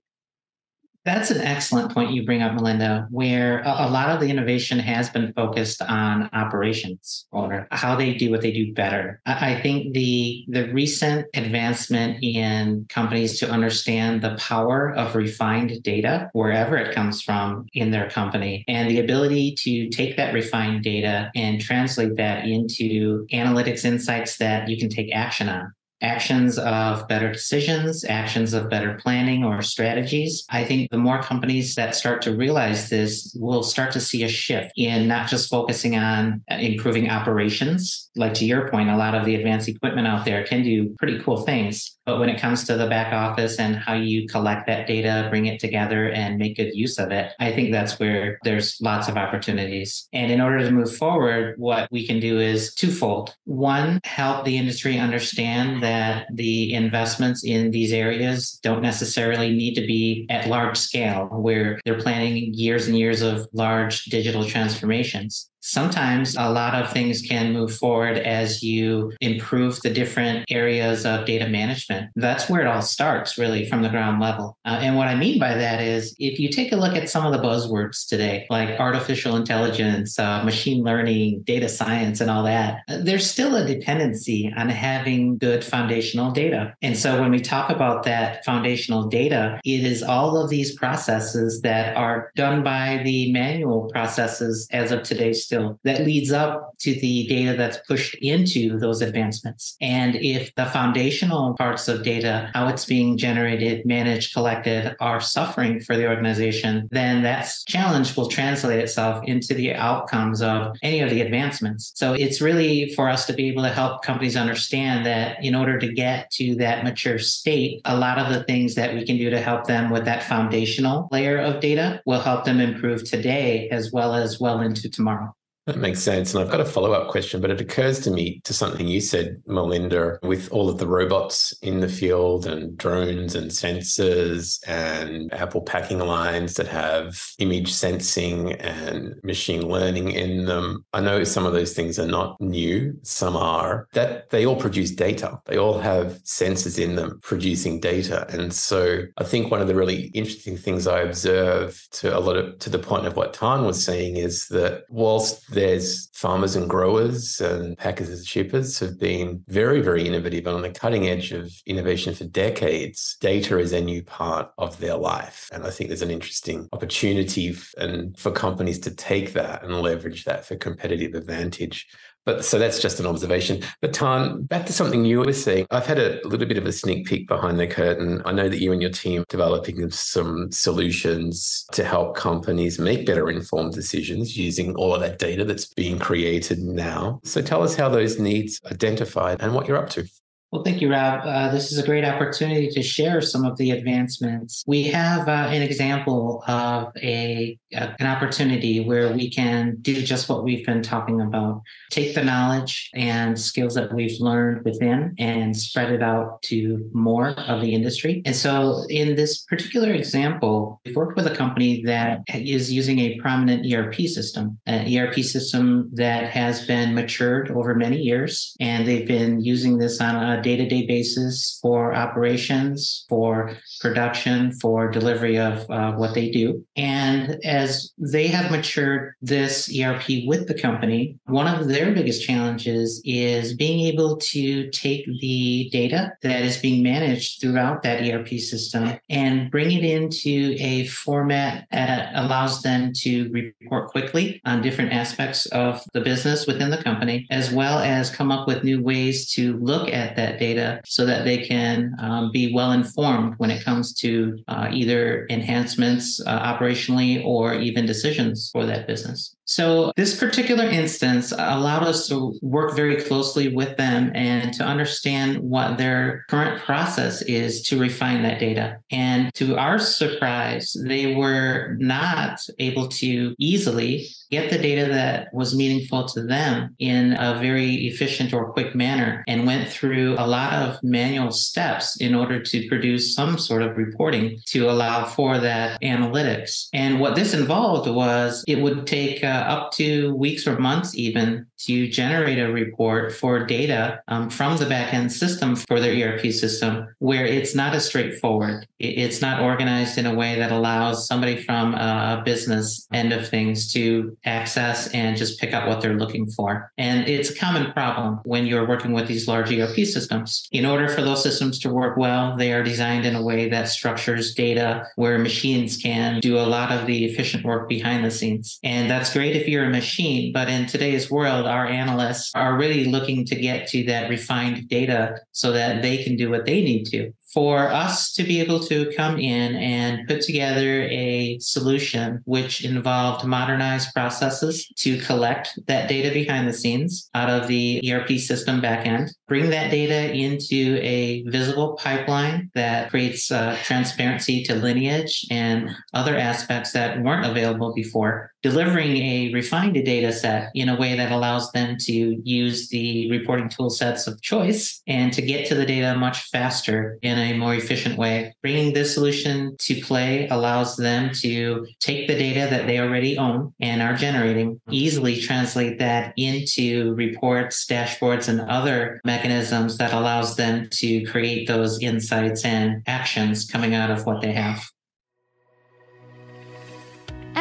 That's 1.03 1.31
an 1.31 1.41
excellent 1.41 1.93
point 1.93 2.11
you 2.11 2.25
bring 2.25 2.43
up, 2.43 2.53
Melinda, 2.53 3.07
where 3.09 3.61
a, 3.63 3.89
lot 3.91 4.09
of 4.09 4.19
the 4.19 4.29
innovation 4.29 4.77
has 4.79 5.09
been 5.09 5.33
focused 5.33 5.81
on 5.81 6.29
operations 6.31 7.25
or 7.31 7.67
how 7.71 7.95
they 7.95 8.13
do 8.13 8.29
what 8.29 8.41
they 8.41 8.51
do 8.51 8.71
better. 8.73 9.19
I, 9.25 9.59
think 9.61 9.93
the 9.93 10.45
the 10.47 10.71
recent 10.71 11.27
advancement 11.33 12.23
in 12.23 12.85
companies 12.89 13.39
to 13.39 13.49
understand 13.49 14.21
the 14.21 14.35
power 14.35 14.93
of 14.93 15.15
refined 15.15 15.81
data, 15.83 16.29
wherever 16.33 16.77
it 16.77 16.93
comes 16.93 17.21
from 17.21 17.65
in 17.73 17.91
their 17.91 18.09
company, 18.09 18.63
and 18.67 18.89
the 18.89 18.99
ability 18.99 19.55
to 19.59 19.89
take 19.89 20.17
that 20.17 20.33
refined 20.33 20.83
data 20.83 21.31
and 21.35 21.59
translate 21.59 22.15
that 22.17 22.45
into 22.45 23.25
analytics 23.33 23.85
insights 23.85 24.37
that 24.37 24.69
you 24.69 24.77
can 24.77 24.89
take 24.89 25.13
action 25.13 25.49
on 25.49 25.73
actions 26.01 26.57
of 26.57 27.07
better 27.07 27.31
decisions, 27.31 28.03
actions 28.05 28.53
of 28.53 28.69
better 28.69 28.97
planning 29.01 29.43
or 29.43 29.61
strategies. 29.61 30.45
I 30.49 30.63
think 30.63 30.89
the 30.91 30.97
more 30.97 31.21
companies 31.21 31.75
that 31.75 31.95
start 31.95 32.21
to 32.23 32.35
realize 32.35 32.89
this 32.89 33.35
will 33.39 33.63
start 33.63 33.91
to 33.93 33.99
see 33.99 34.23
a 34.23 34.27
shift 34.27 34.71
in 34.75 35.07
not 35.07 35.29
just 35.29 35.49
focusing 35.49 35.95
on 35.95 36.43
improving 36.49 37.09
operations. 37.09 38.09
Like 38.15 38.33
to 38.35 38.45
your 38.45 38.69
point, 38.69 38.89
a 38.89 38.97
lot 38.97 39.15
of 39.15 39.25
the 39.25 39.35
advanced 39.35 39.69
equipment 39.69 40.07
out 40.07 40.25
there 40.25 40.43
can 40.43 40.63
do 40.63 40.95
pretty 40.97 41.19
cool 41.19 41.41
things. 41.41 41.97
But 42.05 42.19
when 42.19 42.29
it 42.29 42.41
comes 42.41 42.63
to 42.65 42.77
the 42.77 42.87
back 42.87 43.13
office 43.13 43.59
and 43.59 43.75
how 43.75 43.93
you 43.93 44.27
collect 44.27 44.65
that 44.67 44.87
data, 44.87 45.27
bring 45.29 45.45
it 45.45 45.59
together 45.59 46.09
and 46.09 46.37
make 46.37 46.57
good 46.57 46.73
use 46.73 46.97
of 46.97 47.11
it, 47.11 47.31
I 47.39 47.51
think 47.53 47.71
that's 47.71 47.99
where 47.99 48.39
there's 48.43 48.77
lots 48.81 49.07
of 49.07 49.17
opportunities. 49.17 50.07
And 50.11 50.31
in 50.31 50.41
order 50.41 50.59
to 50.59 50.71
move 50.71 50.95
forward, 50.95 51.55
what 51.57 51.87
we 51.91 52.07
can 52.07 52.19
do 52.19 52.39
is 52.39 52.73
twofold. 52.73 53.35
One, 53.45 53.99
help 54.03 54.45
the 54.45 54.57
industry 54.57 54.97
understand 54.97 55.83
that 55.83 55.90
that 55.91 56.27
the 56.33 56.73
investments 56.73 57.43
in 57.43 57.69
these 57.69 57.91
areas 57.91 58.59
don't 58.63 58.81
necessarily 58.81 59.51
need 59.51 59.75
to 59.75 59.85
be 59.85 60.25
at 60.29 60.47
large 60.47 60.77
scale 60.77 61.25
where 61.25 61.79
they're 61.83 61.99
planning 61.99 62.53
years 62.53 62.87
and 62.87 62.97
years 62.97 63.21
of 63.21 63.45
large 63.51 64.05
digital 64.05 64.45
transformations 64.45 65.50
sometimes 65.61 66.35
a 66.37 66.49
lot 66.49 66.75
of 66.75 66.91
things 66.91 67.21
can 67.21 67.53
move 67.53 67.73
forward 67.73 68.17
as 68.17 68.61
you 68.61 69.13
improve 69.21 69.79
the 69.81 69.89
different 69.89 70.45
areas 70.49 71.05
of 71.05 71.25
data 71.25 71.47
management. 71.47 72.09
That's 72.15 72.49
where 72.49 72.61
it 72.61 72.67
all 72.67 72.81
starts, 72.81 73.37
really, 73.37 73.67
from 73.67 73.81
the 73.81 73.89
ground 73.89 74.19
level. 74.19 74.57
Uh, 74.65 74.79
and 74.81 74.97
what 74.97 75.07
I 75.07 75.15
mean 75.15 75.39
by 75.39 75.55
that 75.55 75.81
is 75.81 76.15
if 76.19 76.39
you 76.39 76.49
take 76.49 76.71
a 76.71 76.75
look 76.75 76.95
at 76.95 77.09
some 77.09 77.25
of 77.25 77.31
the 77.31 77.47
buzzwords 77.47 78.07
today, 78.07 78.47
like 78.49 78.79
artificial 78.79 79.35
intelligence, 79.35 80.17
uh, 80.19 80.43
machine 80.43 80.83
learning, 80.83 81.43
data 81.43 81.69
science, 81.69 82.21
and 82.21 82.29
all 82.29 82.43
that, 82.43 82.81
uh, 82.87 82.97
there's 83.01 83.29
still 83.29 83.55
a 83.55 83.65
dependency 83.65 84.51
on 84.57 84.69
having 84.69 85.37
good 85.37 85.63
foundational 85.63 86.31
data. 86.31 86.73
And 86.81 86.97
so 86.97 87.21
when 87.21 87.31
we 87.31 87.39
talk 87.39 87.69
about 87.69 88.03
that 88.03 88.43
foundational 88.43 89.07
data, 89.07 89.59
it 89.63 89.83
is 89.83 90.01
all 90.03 90.37
of 90.37 90.49
these 90.49 90.75
processes 90.75 91.61
that 91.61 91.95
are 91.95 92.31
done 92.35 92.63
by 92.63 93.01
the 93.03 93.31
manual 93.31 93.89
processes 93.91 94.67
as 94.71 94.91
of 94.91 95.03
today's 95.03 95.45
still 95.51 95.77
that 95.83 96.05
leads 96.05 96.31
up 96.31 96.71
to 96.79 96.93
the 97.01 97.27
data 97.27 97.57
that's 97.57 97.77
pushed 97.85 98.15
into 98.15 98.79
those 98.79 99.01
advancements. 99.01 99.75
And 99.81 100.15
if 100.15 100.55
the 100.55 100.65
foundational 100.67 101.55
parts 101.55 101.89
of 101.89 102.03
data, 102.03 102.49
how 102.53 102.69
it's 102.69 102.85
being 102.85 103.17
generated, 103.17 103.85
managed, 103.85 104.33
collected, 104.33 104.95
are 105.01 105.19
suffering 105.19 105.81
for 105.81 105.97
the 105.97 106.07
organization, 106.07 106.87
then 106.91 107.21
that 107.23 107.51
challenge 107.67 108.15
will 108.15 108.29
translate 108.29 108.79
itself 108.79 109.23
into 109.25 109.53
the 109.53 109.73
outcomes 109.73 110.41
of 110.41 110.77
any 110.81 111.01
of 111.01 111.09
the 111.09 111.19
advancements. 111.19 111.91
So 111.95 112.13
it's 112.13 112.39
really 112.39 112.93
for 112.95 113.09
us 113.09 113.25
to 113.25 113.33
be 113.33 113.49
able 113.49 113.63
to 113.63 113.69
help 113.69 114.03
companies 114.03 114.37
understand 114.37 115.05
that 115.05 115.43
in 115.43 115.53
order 115.53 115.77
to 115.79 115.91
get 115.91 116.31
to 116.31 116.55
that 116.55 116.85
mature 116.85 117.19
state, 117.19 117.81
a 117.83 117.97
lot 117.97 118.17
of 118.17 118.33
the 118.33 118.43
things 118.45 118.75
that 118.75 118.93
we 118.93 119.05
can 119.05 119.17
do 119.17 119.29
to 119.29 119.41
help 119.41 119.65
them 119.65 119.89
with 119.89 120.05
that 120.05 120.23
foundational 120.23 121.09
layer 121.11 121.37
of 121.37 121.59
data 121.59 122.01
will 122.05 122.21
help 122.21 122.45
them 122.45 122.61
improve 122.61 123.03
today 123.03 123.67
as 123.69 123.91
well 123.91 124.15
as 124.15 124.39
well 124.39 124.61
into 124.61 124.89
tomorrow. 124.89 125.35
That 125.67 125.77
makes 125.77 125.99
sense. 125.99 126.33
And 126.33 126.43
I've 126.43 126.49
got 126.49 126.59
a 126.59 126.65
follow 126.65 126.91
up 126.93 127.09
question, 127.09 127.39
but 127.39 127.51
it 127.51 127.61
occurs 127.61 127.99
to 128.01 128.11
me 128.11 128.41
to 128.45 128.53
something 128.53 128.87
you 128.87 128.99
said, 128.99 129.43
Melinda, 129.45 130.17
with 130.23 130.51
all 130.51 130.69
of 130.69 130.79
the 130.79 130.87
robots 130.87 131.53
in 131.61 131.81
the 131.81 131.87
field 131.87 132.47
and 132.47 132.75
drones 132.77 133.35
and 133.35 133.51
sensors 133.51 134.59
and 134.67 135.31
Apple 135.31 135.61
packing 135.61 135.99
lines 135.99 136.55
that 136.55 136.67
have 136.67 137.21
image 137.37 137.71
sensing 137.71 138.53
and 138.53 139.13
machine 139.23 139.67
learning 139.67 140.09
in 140.09 140.45
them. 140.45 140.83
I 140.93 141.01
know 141.01 141.23
some 141.23 141.45
of 141.45 141.53
those 141.53 141.73
things 141.73 141.99
are 141.99 142.07
not 142.07 142.41
new, 142.41 142.97
some 143.03 143.37
are, 143.37 143.87
that 143.93 144.31
they 144.31 144.47
all 144.47 144.55
produce 144.55 144.89
data. 144.89 145.39
They 145.45 145.59
all 145.59 145.79
have 145.79 146.13
sensors 146.23 146.83
in 146.83 146.95
them 146.95 147.19
producing 147.21 147.79
data. 147.79 148.25
And 148.29 148.51
so 148.51 149.03
I 149.17 149.23
think 149.23 149.51
one 149.51 149.61
of 149.61 149.67
the 149.67 149.75
really 149.75 150.05
interesting 150.15 150.57
things 150.57 150.87
I 150.87 151.01
observe 151.01 151.87
to 151.91 152.17
a 152.17 152.19
lot 152.19 152.37
of 152.37 152.57
to 152.59 152.69
the 152.71 152.79
point 152.79 153.05
of 153.05 153.15
what 153.15 153.35
Thuan 153.35 153.63
was 153.63 153.83
saying 153.83 154.17
is 154.17 154.47
that 154.47 154.85
whilst 154.89 155.50
there's 155.51 156.09
farmers 156.13 156.55
and 156.55 156.69
growers 156.69 157.39
and 157.41 157.77
packers 157.77 158.09
and 158.09 158.25
shippers 158.25 158.79
have 158.79 158.99
been 158.99 159.43
very, 159.47 159.81
very 159.81 160.07
innovative 160.07 160.47
and 160.47 160.55
on 160.55 160.61
the 160.61 160.69
cutting 160.69 161.07
edge 161.07 161.31
of 161.31 161.51
innovation 161.65 162.13
for 162.13 162.25
decades. 162.25 163.17
Data 163.21 163.59
is 163.59 163.73
a 163.73 163.81
new 163.81 164.03
part 164.03 164.51
of 164.57 164.79
their 164.79 164.95
life. 164.95 165.49
And 165.51 165.63
I 165.63 165.69
think 165.69 165.89
there's 165.89 166.01
an 166.01 166.11
interesting 166.11 166.67
opportunity 166.73 167.55
and 167.77 168.17
for 168.17 168.31
companies 168.31 168.79
to 168.79 168.91
take 168.95 169.33
that 169.33 169.63
and 169.63 169.81
leverage 169.81 170.25
that 170.25 170.45
for 170.45 170.55
competitive 170.55 171.13
advantage. 171.13 171.87
But 172.25 172.45
so 172.45 172.59
that's 172.59 172.79
just 172.79 172.99
an 172.99 173.07
observation. 173.07 173.63
But 173.81 173.93
Thuan, 173.93 174.47
back 174.47 174.65
to 174.67 174.73
something 174.73 175.05
you 175.05 175.19
were 175.19 175.33
saying. 175.33 175.65
I've 175.71 175.87
had 175.87 175.99
a 175.99 176.19
little 176.23 176.47
bit 176.47 176.57
of 176.57 176.65
a 176.65 176.71
sneak 176.71 177.07
peek 177.07 177.27
behind 177.27 177.59
the 177.59 177.67
curtain. 177.67 178.21
I 178.25 178.31
know 178.31 178.47
that 178.47 178.61
you 178.61 178.71
and 178.71 178.81
your 178.81 178.91
team 178.91 179.23
developing 179.29 179.89
some 179.89 180.51
solutions 180.51 181.65
to 181.71 181.83
help 181.83 182.15
companies 182.15 182.77
make 182.79 183.05
better 183.05 183.29
informed 183.29 183.73
decisions 183.73 184.37
using 184.37 184.75
all 184.75 184.93
of 184.93 185.01
that 185.01 185.17
data 185.17 185.45
that's 185.45 185.73
being 185.73 185.97
created 185.97 186.59
now. 186.59 187.19
So 187.23 187.41
tell 187.41 187.63
us 187.63 187.75
how 187.75 187.89
those 187.89 188.19
needs 188.19 188.59
are 188.65 188.71
identified 188.71 189.41
and 189.41 189.53
what 189.53 189.67
you're 189.67 189.77
up 189.77 189.89
to. 189.91 190.07
Well, 190.51 190.63
thank 190.63 190.81
you, 190.81 190.91
Rob. 190.91 191.21
Uh, 191.23 191.49
this 191.49 191.71
is 191.71 191.77
a 191.77 191.85
great 191.85 192.03
opportunity 192.03 192.67
to 192.71 192.83
share 192.83 193.21
some 193.21 193.45
of 193.45 193.55
the 193.55 193.71
advancements. 193.71 194.65
We 194.67 194.83
have 194.83 195.29
uh, 195.29 195.47
an 195.49 195.61
example 195.61 196.43
of 196.45 196.91
a, 196.97 197.57
a, 197.73 197.95
an 197.99 198.05
opportunity 198.05 198.81
where 198.81 199.13
we 199.13 199.29
can 199.29 199.77
do 199.81 200.01
just 200.01 200.27
what 200.27 200.43
we've 200.43 200.65
been 200.65 200.81
talking 200.81 201.21
about: 201.21 201.61
take 201.89 202.15
the 202.15 202.23
knowledge 202.25 202.89
and 202.93 203.39
skills 203.39 203.75
that 203.75 203.93
we've 203.93 204.19
learned 204.19 204.65
within 204.65 205.15
and 205.17 205.55
spread 205.55 205.89
it 205.89 206.03
out 206.03 206.41
to 206.43 206.89
more 206.91 207.29
of 207.29 207.61
the 207.61 207.73
industry. 207.73 208.21
And 208.25 208.35
so, 208.35 208.83
in 208.89 209.15
this 209.15 209.43
particular 209.43 209.91
example, 209.91 210.81
we've 210.83 210.97
worked 210.97 211.15
with 211.15 211.27
a 211.27 211.35
company 211.35 211.81
that 211.85 212.23
is 212.27 212.73
using 212.73 212.99
a 212.99 213.17
prominent 213.19 213.73
ERP 213.73 213.95
system, 214.01 214.59
an 214.65 214.93
ERP 214.93 215.15
system 215.19 215.89
that 215.93 216.29
has 216.29 216.67
been 216.67 216.93
matured 216.93 217.51
over 217.51 217.73
many 217.73 217.99
years, 217.99 218.53
and 218.59 218.85
they've 218.85 219.07
been 219.07 219.39
using 219.39 219.77
this 219.77 220.01
on 220.01 220.40
a 220.41 220.43
day 220.43 220.57
to 220.57 220.67
day 220.67 220.85
basis 220.85 221.59
for 221.61 221.93
operations, 221.93 223.05
for 223.07 223.55
production, 223.79 224.51
for 224.53 224.89
delivery 224.89 225.37
of 225.37 225.69
uh, 225.69 225.93
what 225.93 226.13
they 226.15 226.29
do. 226.29 226.65
And 226.75 227.39
as 227.45 227.91
they 227.97 228.27
have 228.27 228.51
matured 228.51 229.13
this 229.21 229.69
ERP 229.79 230.25
with 230.25 230.47
the 230.47 230.59
company, 230.59 231.17
one 231.25 231.47
of 231.47 231.67
their 231.67 231.93
biggest 231.93 232.25
challenges 232.25 233.01
is 233.05 233.53
being 233.53 233.81
able 233.85 234.17
to 234.17 234.69
take 234.71 235.05
the 235.21 235.69
data 235.71 236.13
that 236.23 236.41
is 236.43 236.57
being 236.57 236.83
managed 236.83 237.41
throughout 237.41 237.83
that 237.83 238.03
ERP 238.03 238.29
system 238.39 238.97
and 239.09 239.51
bring 239.51 239.71
it 239.71 239.83
into 239.83 240.55
a 240.59 240.87
format 240.87 241.67
that 241.71 242.11
allows 242.15 242.61
them 242.61 242.91
to 242.93 243.29
report 243.31 243.89
quickly 243.89 244.41
on 244.45 244.61
different 244.61 244.91
aspects 244.91 245.45
of 245.47 245.83
the 245.93 246.01
business 246.01 246.47
within 246.47 246.71
the 246.71 246.83
company, 246.83 247.27
as 247.29 247.51
well 247.51 247.79
as 247.79 248.09
come 248.09 248.31
up 248.31 248.47
with 248.47 248.63
new 248.63 248.81
ways 248.81 249.31
to 249.33 249.57
look 249.57 249.89
at 249.89 250.15
that 250.15 250.30
that 250.31 250.39
data 250.39 250.81
so 250.85 251.05
that 251.05 251.25
they 251.25 251.37
can 251.37 251.95
um, 251.99 252.31
be 252.31 252.53
well 252.53 252.71
informed 252.71 253.35
when 253.37 253.51
it 253.51 253.63
comes 253.63 253.93
to 253.93 254.37
uh, 254.47 254.67
either 254.71 255.27
enhancements 255.29 256.21
uh, 256.25 256.53
operationally 256.53 257.23
or 257.25 257.53
even 257.53 257.85
decisions 257.85 258.49
for 258.51 258.65
that 258.65 258.87
business. 258.87 259.35
So, 259.45 259.91
this 259.97 260.17
particular 260.17 260.65
instance 260.65 261.31
allowed 261.31 261.83
us 261.83 262.07
to 262.07 262.37
work 262.41 262.75
very 262.75 263.01
closely 263.01 263.53
with 263.53 263.75
them 263.77 264.11
and 264.15 264.53
to 264.53 264.63
understand 264.63 265.39
what 265.39 265.77
their 265.77 266.25
current 266.29 266.61
process 266.61 267.21
is 267.23 267.61
to 267.63 267.79
refine 267.79 268.23
that 268.23 268.39
data. 268.39 268.77
And 268.91 269.33
to 269.35 269.57
our 269.57 269.79
surprise, 269.79 270.75
they 270.85 271.15
were 271.15 271.75
not 271.79 272.39
able 272.59 272.87
to 272.89 273.35
easily 273.39 274.07
get 274.31 274.49
the 274.49 274.57
data 274.57 274.85
that 274.85 275.27
was 275.33 275.53
meaningful 275.53 276.07
to 276.07 276.23
them 276.23 276.73
in 276.79 277.13
a 277.19 277.37
very 277.39 277.87
efficient 277.87 278.33
or 278.33 278.53
quick 278.53 278.73
manner 278.73 279.23
and 279.27 279.45
went 279.45 279.69
through 279.69 280.15
a 280.17 280.25
lot 280.25 280.53
of 280.53 280.81
manual 280.81 281.31
steps 281.31 281.99
in 281.99 282.15
order 282.15 282.41
to 282.41 282.67
produce 282.69 283.13
some 283.13 283.37
sort 283.37 283.61
of 283.61 283.75
reporting 283.75 284.39
to 284.45 284.69
allow 284.69 285.03
for 285.03 285.37
that 285.37 285.79
analytics. 285.81 286.67
And 286.71 287.01
what 287.01 287.15
this 287.15 287.33
involved 287.33 287.89
was 287.89 288.45
it 288.47 288.61
would 288.61 288.87
take 288.87 289.21
uh, 289.21 289.40
up 289.41 289.71
to 289.73 290.13
weeks 290.15 290.47
or 290.47 290.57
months 290.57 290.95
even 290.95 291.45
to 291.65 291.87
generate 291.87 292.39
a 292.39 292.51
report 292.51 293.13
for 293.13 293.45
data 293.45 294.01
um, 294.07 294.29
from 294.29 294.57
the 294.57 294.65
backend 294.65 295.11
system 295.11 295.55
for 295.55 295.79
their 295.79 295.93
ERP 295.93 296.31
system, 296.31 296.87
where 296.99 297.25
it's 297.25 297.53
not 297.53 297.75
as 297.75 297.85
straightforward. 297.85 298.65
It's 298.79 299.21
not 299.21 299.41
organized 299.41 299.97
in 299.97 300.07
a 300.07 300.13
way 300.13 300.37
that 300.39 300.51
allows 300.51 301.07
somebody 301.07 301.37
from 301.37 301.75
a 301.75 302.21
business 302.25 302.87
end 302.91 303.13
of 303.13 303.27
things 303.27 303.71
to 303.73 304.17
access 304.25 304.87
and 304.89 305.15
just 305.15 305.39
pick 305.39 305.53
up 305.53 305.67
what 305.67 305.81
they're 305.81 305.97
looking 305.97 306.27
for. 306.31 306.71
And 306.77 307.07
it's 307.07 307.29
a 307.29 307.35
common 307.35 307.71
problem 307.73 308.19
when 308.25 308.47
you're 308.47 308.67
working 308.67 308.91
with 308.91 309.07
these 309.07 309.27
large 309.27 309.51
ERP 309.51 309.75
systems. 309.85 310.47
In 310.51 310.65
order 310.65 310.89
for 310.89 311.01
those 311.01 311.21
systems 311.21 311.59
to 311.59 311.69
work 311.69 311.95
well, 311.97 312.35
they 312.37 312.53
are 312.53 312.63
designed 312.63 313.05
in 313.05 313.15
a 313.15 313.23
way 313.23 313.49
that 313.49 313.67
structures 313.67 314.33
data 314.33 314.87
where 314.95 315.19
machines 315.19 315.77
can 315.77 316.19
do 316.19 316.37
a 316.37 316.41
lot 316.41 316.71
of 316.71 316.87
the 316.87 317.05
efficient 317.05 317.45
work 317.45 317.69
behind 317.69 318.03
the 318.03 318.11
scenes. 318.11 318.59
And 318.63 318.89
that's 318.89 319.13
great 319.13 319.20
if 319.29 319.47
you're 319.47 319.65
a 319.65 319.69
machine, 319.69 320.33
but 320.33 320.49
in 320.49 320.65
today's 320.65 321.09
world, 321.09 321.45
our 321.45 321.65
analysts 321.65 322.31
are 322.35 322.57
really 322.57 322.85
looking 322.85 323.25
to 323.25 323.35
get 323.35 323.67
to 323.69 323.83
that 323.85 324.09
refined 324.09 324.67
data 324.67 325.19
so 325.31 325.51
that 325.51 325.81
they 325.81 326.03
can 326.03 326.15
do 326.15 326.29
what 326.29 326.45
they 326.45 326.61
need 326.61 326.85
to. 326.85 327.11
For 327.33 327.69
us 327.69 328.11
to 328.13 328.23
be 328.23 328.41
able 328.41 328.59
to 328.61 328.91
come 328.97 329.17
in 329.17 329.55
and 329.55 330.05
put 330.05 330.21
together 330.21 330.83
a 330.83 331.39
solution 331.39 332.21
which 332.25 332.65
involved 332.65 333.25
modernized 333.25 333.93
processes 333.93 334.67
to 334.79 334.99
collect 334.99 335.57
that 335.67 335.87
data 335.87 336.13
behind 336.13 336.49
the 336.49 336.53
scenes 336.53 337.09
out 337.13 337.29
of 337.29 337.47
the 337.47 337.81
ERP 337.89 338.19
system 338.19 338.61
backend, 338.61 339.11
bring 339.29 339.49
that 339.49 339.71
data 339.71 340.13
into 340.13 340.77
a 340.81 341.23
visible 341.23 341.77
pipeline 341.81 342.51
that 342.53 342.89
creates 342.89 343.31
uh, 343.31 343.57
transparency 343.63 344.43
to 344.43 344.55
lineage 344.55 345.25
and 345.31 345.69
other 345.93 346.17
aspects 346.17 346.73
that 346.73 347.01
weren't 347.01 347.25
available 347.25 347.73
before, 347.73 348.30
delivering 348.43 348.97
a 348.97 349.31
refined 349.33 349.73
data 349.85 350.11
set 350.11 350.51
in 350.55 350.69
a 350.69 350.77
way 350.77 350.95
that 350.95 351.11
allows 351.11 351.51
them 351.51 351.77
to 351.79 352.19
use 352.23 352.69
the 352.69 353.09
reporting 353.09 353.49
tool 353.49 353.69
sets 353.69 354.07
of 354.07 354.21
choice 354.21 354.81
and 354.87 355.13
to 355.13 355.21
get 355.21 355.47
to 355.47 355.55
the 355.55 355.65
data 355.65 355.95
much 355.95 356.23
faster 356.29 356.97
in 357.01 357.17
a 357.17 357.37
more 357.37 357.55
efficient 357.55 357.97
way. 357.97 358.35
Bringing 358.41 358.73
this 358.73 358.93
solution 358.93 359.55
to 359.59 359.81
play 359.81 360.27
allows 360.29 360.77
them 360.77 361.11
to 361.21 361.67
take 361.79 362.07
the 362.07 362.17
data 362.17 362.47
that 362.49 362.67
they 362.67 362.79
already 362.79 363.17
own 363.17 363.53
and 363.59 363.81
are 363.81 363.95
generating, 363.95 364.59
easily 364.69 365.19
translate 365.19 365.79
that 365.79 366.13
into 366.17 366.93
reports, 366.95 367.65
dashboards, 367.65 368.27
and 368.27 368.41
other 368.41 369.01
mechanisms 369.05 369.77
that 369.77 369.93
allows 369.93 370.35
them 370.35 370.67
to 370.71 371.05
create 371.05 371.47
those 371.47 371.81
insights 371.81 372.43
and 372.45 372.81
actions 372.87 373.45
coming 373.45 373.75
out 373.75 373.91
of 373.91 374.05
what 374.05 374.21
they 374.21 374.31
have. 374.31 374.63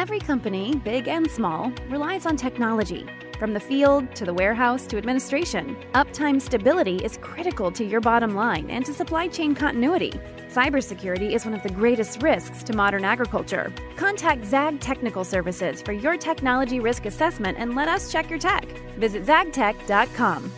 Every 0.01 0.17
company, 0.17 0.73
big 0.77 1.07
and 1.07 1.29
small, 1.29 1.71
relies 1.87 2.25
on 2.25 2.35
technology. 2.35 3.05
From 3.37 3.53
the 3.53 3.59
field 3.59 4.15
to 4.15 4.25
the 4.25 4.33
warehouse 4.33 4.87
to 4.87 4.97
administration, 4.97 5.77
uptime 5.93 6.41
stability 6.41 6.95
is 7.05 7.17
critical 7.17 7.71
to 7.73 7.85
your 7.85 8.01
bottom 8.01 8.33
line 8.33 8.67
and 8.71 8.83
to 8.87 8.95
supply 8.95 9.27
chain 9.27 9.53
continuity. 9.53 10.09
Cybersecurity 10.49 11.33
is 11.33 11.45
one 11.45 11.53
of 11.53 11.61
the 11.61 11.69
greatest 11.69 12.23
risks 12.23 12.63
to 12.63 12.73
modern 12.73 13.05
agriculture. 13.05 13.71
Contact 13.95 14.43
ZAG 14.43 14.79
Technical 14.79 15.23
Services 15.23 15.83
for 15.83 15.91
your 15.91 16.17
technology 16.17 16.79
risk 16.79 17.05
assessment 17.05 17.59
and 17.59 17.75
let 17.75 17.87
us 17.87 18.11
check 18.11 18.27
your 18.27 18.39
tech. 18.39 18.65
Visit 18.97 19.23
zagtech.com 19.23 20.51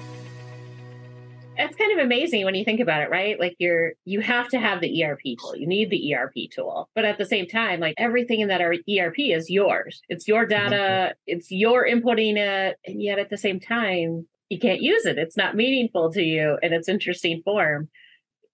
it's 1.57 1.75
kind 1.75 1.97
of 1.97 2.03
amazing 2.03 2.45
when 2.45 2.55
you 2.55 2.65
think 2.65 2.79
about 2.79 3.01
it, 3.01 3.09
right? 3.09 3.39
Like 3.39 3.55
you're 3.59 3.93
you 4.05 4.21
have 4.21 4.49
to 4.49 4.59
have 4.59 4.81
the 4.81 5.03
ERP 5.03 5.21
tool. 5.39 5.55
You 5.55 5.67
need 5.67 5.89
the 5.89 6.15
ERP 6.15 6.49
tool. 6.51 6.89
But 6.95 7.05
at 7.05 7.17
the 7.17 7.25
same 7.25 7.47
time, 7.47 7.79
like 7.79 7.95
everything 7.97 8.39
in 8.39 8.47
that 8.49 8.61
ERP 8.61 9.19
is 9.19 9.49
yours. 9.49 10.01
It's 10.09 10.27
your 10.27 10.45
data, 10.45 10.75
mm-hmm. 10.75 11.13
it's 11.27 11.51
your 11.51 11.87
inputting 11.87 12.37
it, 12.37 12.77
and 12.85 13.01
yet 13.01 13.19
at 13.19 13.29
the 13.29 13.37
same 13.37 13.59
time, 13.59 14.27
you 14.49 14.59
can't 14.59 14.81
use 14.81 15.05
it. 15.05 15.17
It's 15.17 15.37
not 15.37 15.55
meaningful 15.55 16.11
to 16.13 16.21
you 16.21 16.57
in 16.61 16.73
its 16.73 16.89
interesting 16.89 17.41
form 17.43 17.89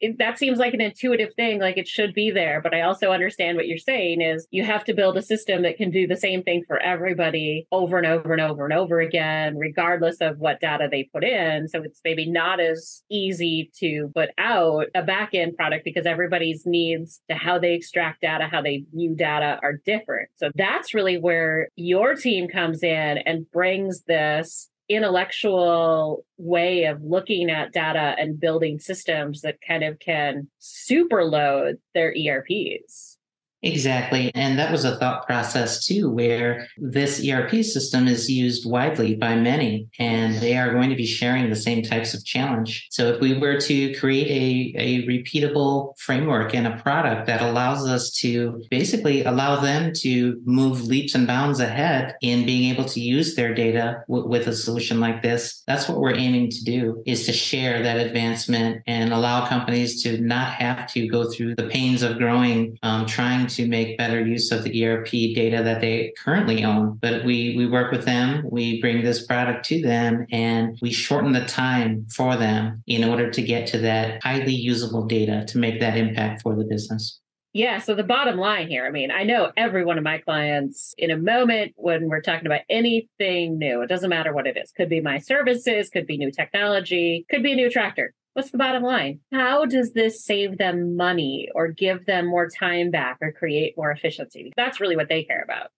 it, 0.02 0.18
that 0.20 0.38
seems 0.38 0.60
like 0.60 0.74
an 0.74 0.82
intuitive 0.82 1.34
thing, 1.36 1.60
like 1.60 1.78
it 1.78 1.88
should 1.88 2.14
be 2.14 2.32
there. 2.32 2.62
But 2.62 2.74
I 2.74 2.82
also 2.82 3.12
understand 3.12 3.58
what 3.58 3.68
you're 3.68 3.78
saying 3.78 4.22
is 4.22 4.48
you 4.52 4.64
have 4.64 4.84
to 4.86 4.94
build 4.94 5.18
a 5.18 5.22
system 5.22 5.64
that 5.64 5.78
can 5.78 5.92
do 5.92 6.08
the 6.08 6.16
same 6.16 6.44
thing 6.44 6.64
for 6.68 6.80
everybody 6.80 7.68
over 7.72 7.98
and 7.98 8.08
over 8.08 8.32
and 8.32 8.42
over 8.42 8.66
and 8.66 8.74
over 8.74 9.00
again, 9.00 9.58
regardless 9.58 10.18
of 10.22 10.38
what 10.38 10.60
data 10.60 10.88
they 10.90 11.10
put 11.12 11.24
in. 11.24 11.68
So 11.68 11.82
it's 11.84 12.02
maybe 12.04 12.30
not 12.30 12.60
as 12.60 13.04
easy 13.10 13.72
to 13.80 14.12
put 14.16 14.30
out 14.38 14.88
a 14.96 15.04
back 15.04 15.34
end 15.34 15.56
product 15.56 15.86
because 15.86 16.06
everybody's 16.06 16.66
needs 16.66 17.22
to 17.30 17.36
how 17.36 17.60
they 17.60 17.74
extract 17.74 18.22
data, 18.22 18.48
how 18.50 18.62
they 18.62 18.86
view 18.94 19.16
data 19.16 19.60
are 19.64 19.74
different. 19.86 20.30
So 20.36 20.52
that's 20.56 20.94
really 20.94 21.18
where 21.18 21.70
your 21.76 22.16
team 22.16 22.48
comes 22.48 22.84
in 22.84 23.18
and 23.20 23.50
brings 23.52 24.04
this 24.04 24.70
intellectual 24.90 26.26
way 26.38 26.86
of 26.86 27.04
looking 27.04 27.50
at 27.52 27.72
data 27.72 28.16
and 28.18 28.40
building 28.40 28.80
systems 28.80 29.42
that 29.42 29.60
kind 29.66 29.84
of 29.84 30.00
can 30.00 30.50
superload 30.60 31.78
their 31.94 32.14
ERPs. 32.14 33.19
Exactly. 33.62 34.32
And 34.36 34.58
that 34.58 34.72
was 34.72 34.86
a 34.86 34.96
thought 34.98 35.26
process 35.26 35.86
too, 35.86 36.10
where 36.10 36.68
this 36.78 37.26
ERP 37.28 37.64
system 37.66 38.08
is 38.08 38.30
used 38.30 38.70
widely 38.70 39.16
by 39.16 39.36
many, 39.36 39.90
and 40.00 40.36
they 40.36 40.58
are 40.58 40.72
going 40.72 40.90
to 40.90 40.96
be 40.96 41.06
sharing 41.06 41.50
the 41.50 41.58
same 41.58 41.84
types 41.84 42.14
of 42.14 42.24
challenge. 42.24 42.88
So 42.90 43.08
if 43.08 43.20
we 43.20 43.38
were 43.38 43.60
to 43.60 43.94
create 43.96 44.76
a, 44.78 44.80
a 44.80 45.08
repeatable 45.08 45.98
framework 45.98 46.56
and 46.56 46.68
a 46.68 46.78
product 46.78 47.28
that 47.28 47.42
allows 47.42 47.86
us 47.86 48.12
to 48.20 48.64
basically 48.70 49.24
allow 49.26 49.60
them 49.60 49.92
to 49.98 50.42
move 50.46 50.84
leaps 50.84 51.14
and 51.14 51.28
bounds 51.28 51.60
ahead 51.60 52.16
in 52.22 52.46
being 52.46 52.74
able 52.74 52.86
to 52.86 53.02
use 53.02 53.36
their 53.36 53.54
data 53.54 54.04
w- 54.08 54.28
with 54.28 54.48
a 54.48 54.56
solution 54.56 55.02
like 55.02 55.22
this, 55.22 55.64
that's 55.68 55.90
what 55.90 56.00
we're 56.00 56.16
aiming 56.16 56.50
to 56.50 56.64
do 56.64 57.04
is 57.06 57.26
to 57.26 57.34
share 57.34 57.84
that 57.84 57.98
advancement 57.98 58.82
and 58.88 59.12
allow 59.12 59.46
companies 59.46 60.02
to 60.04 60.18
not 60.22 60.54
have 60.54 60.88
to 60.94 61.08
go 61.10 61.30
through 61.30 61.56
the 61.56 61.68
pains 61.68 62.04
of 62.04 62.18
growing, 62.18 62.78
um, 62.84 63.06
trying 63.06 63.49
to 63.50 63.68
make 63.68 63.98
better 63.98 64.26
use 64.26 64.52
of 64.52 64.64
the 64.64 64.86
ERP 64.86 65.10
data 65.10 65.62
that 65.64 65.82
they 65.82 66.14
currently 66.18 66.64
own. 66.64 66.98
But 67.02 67.24
we 67.26 67.56
we 67.58 67.68
work 67.68 67.92
with 67.92 68.06
them, 68.06 68.46
we 68.50 68.80
bring 68.82 69.04
this 69.04 69.26
product 69.26 69.66
to 69.66 69.82
them, 69.82 70.26
and 70.32 70.78
we 70.82 70.92
shorten 70.92 71.34
the 71.34 71.46
time 71.46 72.08
for 72.14 72.36
them 72.36 72.84
in 72.88 73.04
order 73.04 73.30
to 73.30 73.42
get 73.42 73.68
to 73.68 73.78
that 73.80 74.24
highly 74.24 74.54
usable 74.54 75.06
data 75.06 75.46
to 75.48 75.58
make 75.58 75.80
that 75.80 75.98
impact 75.98 76.42
for 76.42 76.56
the 76.56 76.64
business. 76.64 77.20
Yeah. 77.52 77.80
So 77.80 77.96
the 77.96 78.04
bottom 78.04 78.38
line 78.38 78.68
here, 78.68 78.86
I 78.86 78.92
mean, 78.92 79.10
I 79.10 79.24
know 79.24 79.52
every 79.58 79.84
one 79.84 79.98
of 79.98 80.04
my 80.04 80.20
clients 80.20 80.94
in 81.00 81.10
a 81.10 81.18
moment 81.18 81.74
when 81.78 82.08
we're 82.08 82.22
talking 82.22 82.46
about 82.46 82.62
anything 82.70 83.58
new, 83.58 83.82
it 83.82 83.88
doesn't 83.88 84.10
matter 84.10 84.34
what 84.34 84.46
it 84.46 84.56
is, 84.56 84.72
could 84.72 84.88
be 84.88 85.02
my 85.02 85.18
services, 85.18 85.90
could 85.90 86.06
be 86.06 86.18
new 86.18 86.32
technology, 86.32 87.26
could 87.30 87.42
be 87.42 87.54
a 87.54 87.56
new 87.56 87.72
tractor. 87.72 88.14
What's 88.40 88.52
the 88.52 88.58
bottom 88.58 88.84
line? 88.84 89.20
How 89.34 89.66
does 89.66 89.92
this 89.92 90.24
save 90.24 90.58
them 90.58 90.96
money 90.96 91.50
or 91.54 91.68
give 91.68 92.06
them 92.06 92.26
more 92.26 92.48
time 92.48 92.90
back 92.90 93.18
or 93.20 93.34
create 93.34 93.76
more 93.76 93.92
efficiency? 93.92 94.54
That's 94.56 94.80
really 94.80 94.96
what 94.96 95.10
they 95.10 95.26
care 95.26 95.44
about. 95.44 95.72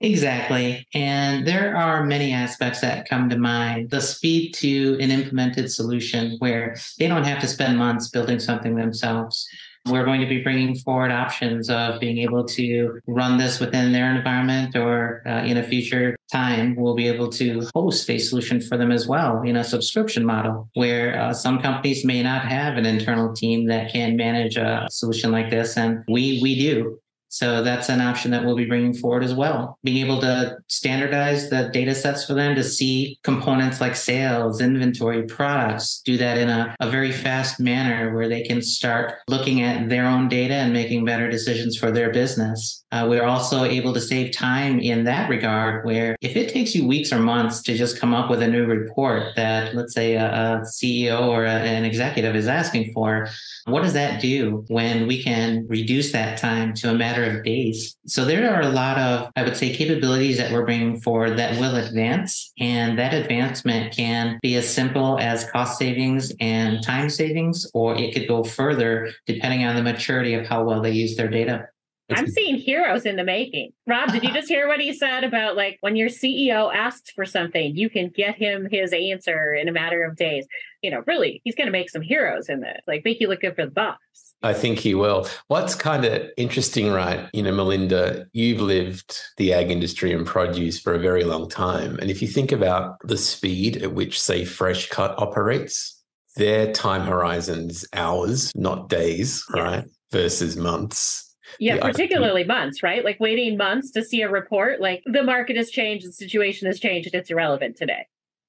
Exactly. 0.00 0.84
And 0.94 1.46
there 1.46 1.76
are 1.76 2.04
many 2.04 2.32
aspects 2.32 2.80
that 2.80 3.08
come 3.08 3.28
to 3.28 3.38
mind. 3.38 3.90
The 3.90 4.00
speed 4.00 4.54
to 4.54 4.98
an 5.00 5.12
implemented 5.12 5.70
solution 5.70 6.34
where 6.40 6.74
they 6.98 7.06
don't 7.06 7.22
have 7.22 7.38
to 7.42 7.46
spend 7.46 7.78
months 7.78 8.08
building 8.08 8.40
something 8.40 8.74
themselves. 8.74 9.46
We're 9.86 10.04
going 10.04 10.20
to 10.20 10.26
be 10.26 10.42
bringing 10.42 10.74
forward 10.74 11.12
options 11.12 11.70
of 11.70 12.00
being 12.00 12.18
able 12.18 12.44
to 12.46 12.98
run 13.06 13.38
this 13.38 13.60
within 13.60 13.92
their 13.92 14.12
environment 14.12 14.74
or 14.74 15.22
uh, 15.24 15.44
in 15.44 15.56
a 15.56 15.62
future 15.62 16.17
time, 16.30 16.76
we'll 16.76 16.94
be 16.94 17.08
able 17.08 17.28
to 17.30 17.66
host 17.74 18.08
a 18.10 18.18
solution 18.18 18.60
for 18.60 18.76
them 18.76 18.90
as 18.90 19.06
well 19.06 19.42
in 19.42 19.56
a 19.56 19.64
subscription 19.64 20.24
model 20.24 20.68
where 20.74 21.20
uh, 21.20 21.32
some 21.32 21.60
companies 21.60 22.04
may 22.04 22.22
not 22.22 22.42
have 22.44 22.76
an 22.76 22.86
internal 22.86 23.32
team 23.34 23.66
that 23.66 23.92
can 23.92 24.16
manage 24.16 24.56
a 24.56 24.86
solution 24.90 25.30
like 25.32 25.50
this. 25.50 25.76
And 25.76 26.04
we, 26.08 26.40
we 26.42 26.58
do. 26.58 27.00
So 27.28 27.62
that's 27.62 27.88
an 27.88 28.00
option 28.00 28.30
that 28.30 28.44
we'll 28.44 28.56
be 28.56 28.64
bringing 28.64 28.94
forward 28.94 29.22
as 29.22 29.34
well. 29.34 29.78
Being 29.84 30.04
able 30.04 30.20
to 30.20 30.56
standardize 30.68 31.50
the 31.50 31.70
data 31.72 31.94
sets 31.94 32.24
for 32.24 32.34
them 32.34 32.54
to 32.54 32.64
see 32.64 33.18
components 33.22 33.80
like 33.80 33.96
sales, 33.96 34.60
inventory, 34.60 35.24
products, 35.24 36.00
do 36.04 36.16
that 36.16 36.38
in 36.38 36.48
a, 36.48 36.74
a 36.80 36.90
very 36.90 37.12
fast 37.12 37.60
manner 37.60 38.14
where 38.14 38.28
they 38.28 38.42
can 38.42 38.62
start 38.62 39.14
looking 39.28 39.62
at 39.62 39.88
their 39.88 40.06
own 40.06 40.28
data 40.28 40.54
and 40.54 40.72
making 40.72 41.04
better 41.04 41.28
decisions 41.30 41.76
for 41.76 41.90
their 41.90 42.10
business. 42.12 42.84
Uh, 42.90 43.06
we're 43.08 43.26
also 43.26 43.64
able 43.64 43.92
to 43.92 44.00
save 44.00 44.32
time 44.32 44.80
in 44.80 45.04
that 45.04 45.28
regard, 45.28 45.84
where 45.84 46.16
if 46.22 46.36
it 46.36 46.50
takes 46.50 46.74
you 46.74 46.86
weeks 46.86 47.12
or 47.12 47.18
months 47.18 47.60
to 47.62 47.74
just 47.76 48.00
come 48.00 48.14
up 48.14 48.30
with 48.30 48.40
a 48.40 48.48
new 48.48 48.64
report 48.64 49.36
that, 49.36 49.74
let's 49.74 49.92
say, 49.92 50.14
a, 50.14 50.26
a 50.26 50.62
CEO 50.62 51.28
or 51.28 51.44
a, 51.44 51.50
an 51.50 51.84
executive 51.84 52.34
is 52.34 52.48
asking 52.48 52.90
for, 52.92 53.28
what 53.66 53.82
does 53.82 53.92
that 53.92 54.22
do 54.22 54.64
when 54.68 55.06
we 55.06 55.22
can 55.22 55.66
reduce 55.68 56.12
that 56.12 56.38
time 56.38 56.72
to 56.72 56.90
a 56.90 56.94
matter 56.94 57.17
of 57.24 57.44
days? 57.44 57.96
So 58.06 58.24
there 58.24 58.52
are 58.52 58.62
a 58.62 58.68
lot 58.68 58.98
of, 58.98 59.30
I 59.36 59.42
would 59.42 59.56
say, 59.56 59.74
capabilities 59.74 60.38
that 60.38 60.52
we're 60.52 60.64
bringing 60.64 61.00
forward 61.00 61.38
that 61.38 61.58
will 61.58 61.76
advance, 61.76 62.52
and 62.58 62.98
that 62.98 63.14
advancement 63.14 63.94
can 63.94 64.38
be 64.42 64.56
as 64.56 64.68
simple 64.68 65.18
as 65.18 65.50
cost 65.50 65.78
savings 65.78 66.32
and 66.40 66.82
time 66.82 67.10
savings, 67.10 67.70
or 67.74 67.96
it 67.96 68.14
could 68.14 68.28
go 68.28 68.44
further 68.44 69.10
depending 69.26 69.64
on 69.64 69.76
the 69.76 69.82
maturity 69.82 70.34
of 70.34 70.46
how 70.46 70.64
well 70.64 70.80
they 70.80 70.92
use 70.92 71.16
their 71.16 71.28
data. 71.28 71.68
I'm 72.10 72.26
seeing 72.26 72.56
heroes 72.56 73.04
in 73.04 73.16
the 73.16 73.24
making. 73.24 73.72
Rob, 73.86 74.12
did 74.12 74.22
you 74.22 74.32
just 74.32 74.48
hear 74.48 74.66
what 74.66 74.80
he 74.80 74.92
said 74.92 75.24
about 75.24 75.56
like 75.56 75.76
when 75.80 75.94
your 75.94 76.08
CEO 76.08 76.74
asks 76.74 77.10
for 77.10 77.26
something, 77.26 77.76
you 77.76 77.90
can 77.90 78.08
get 78.08 78.36
him 78.36 78.66
his 78.70 78.92
answer 78.92 79.54
in 79.54 79.68
a 79.68 79.72
matter 79.72 80.04
of 80.04 80.16
days? 80.16 80.46
You 80.82 80.90
know, 80.90 81.02
really, 81.06 81.42
he's 81.44 81.54
going 81.54 81.66
to 81.66 81.72
make 81.72 81.90
some 81.90 82.02
heroes 82.02 82.48
in 82.48 82.60
this, 82.60 82.80
like 82.86 83.04
make 83.04 83.20
you 83.20 83.28
look 83.28 83.42
good 83.42 83.56
for 83.56 83.66
the 83.66 83.70
boss. 83.70 83.98
I 84.42 84.54
think 84.54 84.78
he 84.78 84.94
will. 84.94 85.26
What's 85.48 85.74
kind 85.74 86.04
of 86.04 86.30
interesting, 86.36 86.90
right? 86.90 87.28
You 87.32 87.42
know, 87.42 87.52
Melinda, 87.52 88.26
you've 88.32 88.60
lived 88.60 89.18
the 89.36 89.52
ag 89.52 89.70
industry 89.70 90.12
and 90.12 90.24
produce 90.24 90.78
for 90.78 90.94
a 90.94 90.98
very 90.98 91.24
long 91.24 91.48
time. 91.48 91.98
And 91.98 92.10
if 92.10 92.22
you 92.22 92.28
think 92.28 92.52
about 92.52 92.96
the 93.02 93.16
speed 93.18 93.82
at 93.82 93.92
which, 93.92 94.20
say, 94.20 94.44
Fresh 94.44 94.88
Cut 94.90 95.18
operates, 95.18 96.00
their 96.36 96.72
time 96.72 97.02
horizons 97.02 97.84
hours, 97.92 98.52
not 98.54 98.88
days, 98.88 99.44
right? 99.52 99.84
Versus 100.12 100.56
months 100.56 101.27
yeah, 101.58 101.78
particularly 101.78 102.44
months, 102.44 102.82
right? 102.82 103.04
Like 103.04 103.18
waiting 103.20 103.56
months 103.56 103.90
to 103.92 104.04
see 104.04 104.22
a 104.22 104.30
report, 104.30 104.80
like 104.80 105.02
the 105.06 105.22
market 105.22 105.56
has 105.56 105.70
changed, 105.70 106.06
the 106.06 106.12
situation 106.12 106.66
has 106.66 106.78
changed, 106.78 107.10
it's 107.14 107.30
irrelevant 107.30 107.76
today. 107.76 108.06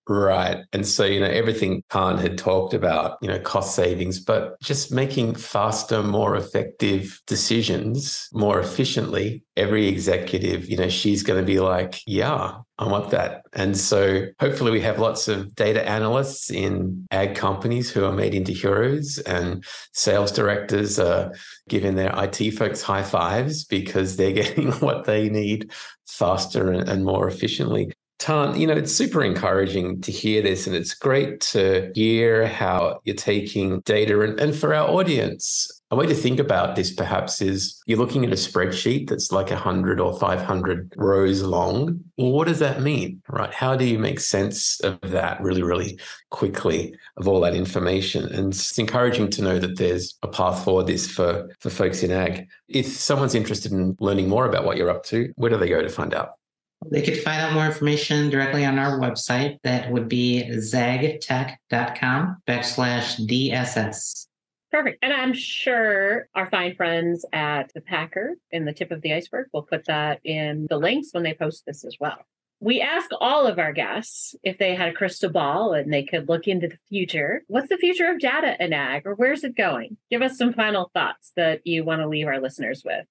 Right. 0.10 0.66
And 0.74 0.88
so, 0.88 1.06
you 1.06 1.20
know, 1.20 1.28
everything 1.28 1.84
Thuan 1.92 2.18
had 2.18 2.36
talked 2.36 2.74
about, 2.74 3.20
you 3.22 3.28
know, 3.28 3.40
cost 3.40 3.76
savings, 3.76 4.20
but 4.20 4.60
just 4.60 4.92
making 4.92 5.36
faster, 5.36 6.02
more 6.02 6.36
effective 6.36 7.22
decisions 7.28 8.28
more 8.34 8.60
efficiently. 8.60 9.44
Every 9.56 9.88
executive, 9.88 10.68
you 10.68 10.78
know, 10.78 10.90
she's 10.90 11.22
going 11.22 11.40
to 11.40 11.46
be 11.46 11.60
like, 11.60 12.02
yeah, 12.08 12.58
I 12.80 12.88
want 12.88 13.12
that. 13.12 13.44
And 13.54 13.78
so 13.78 14.26
hopefully 14.40 14.72
we 14.72 14.82
have 14.82 14.98
lots 14.98 15.28
of 15.28 15.54
data 15.54 15.88
analysts 15.88 16.50
in 16.50 17.06
ag 17.12 17.36
companies 17.36 17.92
who 17.92 18.04
are 18.04 18.12
made 18.12 18.34
into 18.34 18.52
heroes 18.52 19.20
and 19.20 19.64
sales 19.94 20.32
directors 20.32 20.98
are 20.98 21.34
giving 21.68 21.94
their 21.94 22.12
IT 22.18 22.52
folks 22.58 22.82
high 22.82 23.04
fives 23.04 23.64
because 23.64 24.16
they're 24.16 24.32
getting 24.42 24.72
what 24.80 25.06
they 25.06 25.30
need 25.30 25.72
faster 26.08 26.72
and, 26.72 26.90
and 26.90 27.06
more 27.06 27.28
efficiently. 27.28 27.92
Thuan, 28.20 28.60
you 28.60 28.68
know, 28.68 28.74
it's 28.74 28.94
super 28.94 29.24
encouraging 29.24 30.02
to 30.02 30.12
hear 30.12 30.42
this, 30.42 30.68
and 30.68 30.76
it's 30.76 30.94
great 30.94 31.40
to 31.40 31.92
hear 31.96 32.48
how 32.48 33.00
you're 33.06 33.16
taking 33.16 33.80
data. 33.82 34.20
And, 34.22 34.38
and 34.40 34.56
for 34.56 34.74
our 34.74 34.90
audience, 34.90 35.72
a 35.92 35.96
way 35.96 36.06
to 36.06 36.14
think 36.14 36.38
about 36.38 36.76
this 36.76 36.94
perhaps 36.94 37.42
is 37.42 37.82
you're 37.88 37.98
looking 37.98 38.24
at 38.24 38.32
a 38.32 38.36
spreadsheet 38.36 39.10
that's 39.10 39.32
like 39.32 39.50
100 39.50 40.00
or 40.00 40.20
500 40.20 40.94
rows 40.98 41.42
long. 41.42 42.02
Well, 42.18 42.32
what 42.32 42.48
does 42.48 42.60
that 42.60 42.82
mean, 42.82 43.22
right? 43.28 43.52
How 43.54 43.76
do 43.76 43.86
you 43.86 43.98
make 43.98 44.20
sense 44.20 44.80
of 44.82 45.00
that 45.02 45.42
really, 45.42 45.64
really 45.64 45.98
quickly, 46.30 46.96
of 47.18 47.28
all 47.28 47.40
that 47.42 47.56
information? 47.56 48.26
And 48.26 48.54
it's 48.54 48.78
encouraging 48.78 49.30
to 49.32 49.42
know 49.42 49.60
that 49.60 49.78
there's 49.78 50.16
a 50.22 50.28
path 50.28 50.64
for 50.64 50.84
this 50.84 51.10
for, 51.10 51.50
for 51.60 51.70
folks 51.70 52.04
in 52.04 52.12
ag. 52.12 52.48
If 52.68 52.86
someone's 52.88 53.34
interested 53.34 53.72
in 53.72 53.96
learning 54.00 54.28
more 54.28 54.46
about 54.46 54.66
what 54.66 54.78
you're 54.78 54.92
up 54.92 55.06
to, 55.06 55.32
where 55.38 55.50
do 55.50 55.58
they 55.58 55.70
go 55.70 55.82
to 55.82 55.90
find 55.90 56.14
out? 56.14 56.39
They 56.86 57.02
could 57.02 57.20
find 57.22 57.42
out 57.42 57.54
more 57.54 57.66
information 57.66 58.30
directly 58.30 58.66
on 58.66 58.80
our 58.80 59.00
website. 59.00 59.58
That 59.64 59.92
would 59.92 60.08
be 60.08 60.44
zagtech.com 60.50 62.38
backslash 62.48 63.28
DSS. 63.28 64.28
Perfect. 64.72 65.00
And 65.02 65.12
I'm 65.12 65.34
sure 65.34 66.28
our 66.36 66.50
fine 66.50 66.76
friends 66.76 67.26
at 67.34 67.74
the 67.74 67.82
Packer 67.82 68.36
in 68.52 68.66
the 68.66 68.74
tip 68.74 68.92
of 68.92 69.02
the 69.02 69.14
iceberg 69.14 69.48
will 69.52 69.64
put 69.64 69.86
that 69.86 70.20
in 70.24 70.68
the 70.70 70.78
links 70.78 71.10
when 71.12 71.24
they 71.24 71.34
post 71.34 71.66
this 71.66 71.84
as 71.84 71.98
well. 72.00 72.20
We 72.62 72.82
ask 72.82 73.10
all 73.20 73.48
of 73.48 73.58
our 73.58 73.72
guests 73.72 74.36
if 74.44 74.58
they 74.58 74.76
had 74.76 74.90
a 74.90 74.94
crystal 74.94 75.30
ball 75.30 75.74
and 75.74 75.92
they 75.92 76.04
could 76.04 76.28
look 76.28 76.48
into 76.48 76.68
the 76.68 76.78
future. 76.90 77.44
What's 77.48 77.70
the 77.70 77.78
future 77.78 78.10
of 78.12 78.20
data 78.20 78.62
in 78.64 78.74
ag 78.74 79.08
or 79.08 79.16
where's 79.16 79.44
it 79.44 79.56
going? 79.56 79.98
Give 80.12 80.22
us 80.22 80.38
some 80.38 80.54
final 80.54 80.92
thoughts 80.94 81.32
that 81.36 81.66
you 81.66 81.84
want 81.84 82.02
to 82.02 82.08
leave 82.08 82.28
our 82.28 82.40
listeners 82.40 82.84
with. 82.86 83.06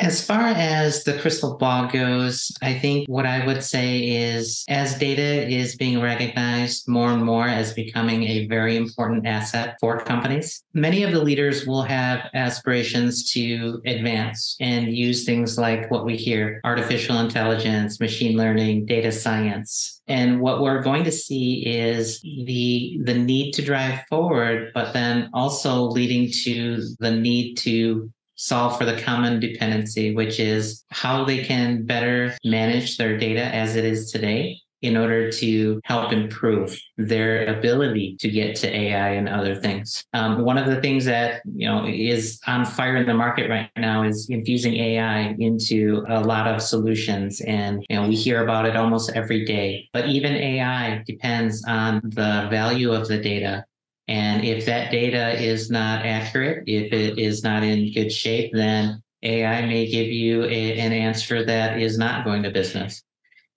As 0.00 0.24
far 0.24 0.48
as 0.48 1.04
the 1.04 1.18
crystal 1.18 1.58
ball 1.58 1.86
goes, 1.86 2.50
I 2.62 2.78
think 2.78 3.06
what 3.06 3.26
I 3.26 3.44
would 3.44 3.62
say 3.62 3.98
is 3.98 4.64
as 4.66 4.98
data 4.98 5.46
is 5.46 5.76
being 5.76 6.00
recognized 6.00 6.88
more 6.88 7.10
and 7.10 7.22
more 7.22 7.46
as 7.46 7.74
becoming 7.74 8.22
a 8.22 8.46
very 8.46 8.78
important 8.78 9.26
asset 9.26 9.76
for 9.78 10.02
companies, 10.02 10.64
many 10.72 11.02
of 11.02 11.12
the 11.12 11.22
leaders 11.22 11.66
will 11.66 11.82
have 11.82 12.30
aspirations 12.32 13.30
to 13.32 13.82
advance 13.84 14.56
and 14.58 14.96
use 14.96 15.26
things 15.26 15.58
like 15.58 15.90
what 15.90 16.06
we 16.06 16.16
hear 16.16 16.62
artificial 16.64 17.18
intelligence, 17.18 18.00
machine 18.00 18.38
learning, 18.38 18.86
data 18.86 19.12
science. 19.12 20.00
And 20.08 20.40
what 20.40 20.62
we're 20.62 20.82
going 20.82 21.04
to 21.04 21.12
see 21.12 21.66
is 21.66 22.22
the 22.22 22.98
the 23.04 23.14
need 23.14 23.52
to 23.52 23.62
drive 23.62 24.00
forward, 24.08 24.70
but 24.72 24.94
then 24.94 25.28
also 25.34 25.82
leading 25.82 26.30
to 26.44 26.82
the 27.00 27.10
need 27.10 27.56
to 27.58 28.10
solve 28.40 28.78
for 28.78 28.86
the 28.86 29.00
common 29.02 29.38
dependency, 29.38 30.14
which 30.14 30.40
is 30.40 30.84
how 30.90 31.24
they 31.24 31.44
can 31.44 31.84
better 31.84 32.34
manage 32.42 32.96
their 32.96 33.18
data 33.18 33.44
as 33.44 33.76
it 33.76 33.84
is 33.84 34.10
today 34.10 34.58
in 34.82 34.96
order 34.96 35.30
to 35.30 35.78
help 35.84 36.10
improve 36.10 36.80
their 36.96 37.44
ability 37.54 38.16
to 38.18 38.30
get 38.30 38.56
to 38.56 38.74
AI 38.74 39.10
and 39.10 39.28
other 39.28 39.54
things. 39.54 40.04
Um, 40.14 40.42
one 40.42 40.56
of 40.56 40.66
the 40.66 40.80
things 40.80 41.04
that 41.04 41.42
you 41.54 41.68
know 41.68 41.86
is 41.86 42.40
on 42.46 42.64
fire 42.64 42.96
in 42.96 43.06
the 43.06 43.12
market 43.14 43.50
right 43.50 43.70
now 43.76 44.04
is 44.04 44.28
infusing 44.30 44.74
AI 44.74 45.34
into 45.38 46.04
a 46.08 46.20
lot 46.20 46.46
of 46.46 46.62
solutions, 46.62 47.42
and 47.42 47.84
you 47.90 47.96
know 47.96 48.08
we 48.08 48.16
hear 48.16 48.42
about 48.42 48.64
it 48.64 48.74
almost 48.74 49.12
every 49.14 49.44
day. 49.44 49.88
But 49.92 50.08
even 50.08 50.32
AI 50.32 51.02
depends 51.06 51.62
on 51.66 52.00
the 52.02 52.48
value 52.50 52.92
of 52.92 53.06
the 53.06 53.18
data 53.18 53.64
and 54.10 54.44
if 54.44 54.66
that 54.66 54.90
data 54.90 55.40
is 55.40 55.70
not 55.70 56.04
accurate, 56.04 56.64
if 56.66 56.92
it 56.92 57.16
is 57.16 57.44
not 57.44 57.62
in 57.62 57.92
good 57.92 58.10
shape, 58.10 58.50
then 58.52 59.00
AI 59.22 59.64
may 59.66 59.86
give 59.86 60.08
you 60.08 60.42
a, 60.46 60.78
an 60.80 60.92
answer 60.92 61.44
that 61.44 61.80
is 61.80 61.96
not 61.96 62.24
going 62.24 62.42
to 62.42 62.50
business. 62.50 63.04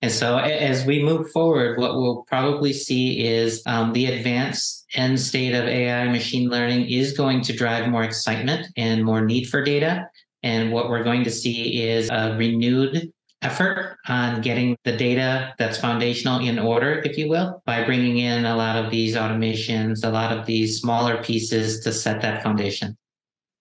And 0.04 0.12
so 0.12 0.38
as 0.38 0.86
we 0.86 1.02
move 1.02 1.32
forward, 1.32 1.80
what 1.80 1.96
we'll 1.96 2.24
probably 2.28 2.72
see 2.72 3.26
is 3.26 3.64
um, 3.66 3.94
the 3.94 4.06
advanced 4.06 4.86
end 4.94 5.20
state 5.20 5.56
of 5.56 5.66
AI 5.66 6.08
machine 6.10 6.50
learning 6.50 6.88
is 6.88 7.18
going 7.18 7.42
to 7.44 7.54
drive 7.54 7.90
more 7.90 8.04
excitement 8.04 8.68
and 8.78 9.04
more 9.04 9.26
need 9.26 9.46
for 9.46 9.64
data. 9.64 10.08
And 10.44 10.72
what 10.72 10.88
we're 10.88 11.04
going 11.04 11.24
to 11.24 11.32
see 11.32 11.82
is 11.82 12.12
a 12.12 12.36
renewed 12.38 13.12
effort 13.44 13.98
on 14.08 14.42
getting 14.42 14.76
the 14.84 14.96
data 14.96 15.54
that's 15.58 15.78
foundational 15.78 16.40
in 16.40 16.58
order, 16.58 17.02
if 17.06 17.18
you 17.18 17.30
will, 17.30 17.62
by 17.66 17.84
bringing 17.84 18.18
in 18.18 18.46
a 18.46 18.56
lot 18.56 18.84
of 18.84 18.90
these 18.90 19.16
automations, 19.16 20.04
a 20.04 20.10
lot 20.10 20.36
of 20.36 20.46
these 20.46 20.80
smaller 20.80 21.22
pieces 21.24 21.82
to 21.82 21.92
set 21.92 22.22
that 22.22 22.42
foundation. 22.42 22.98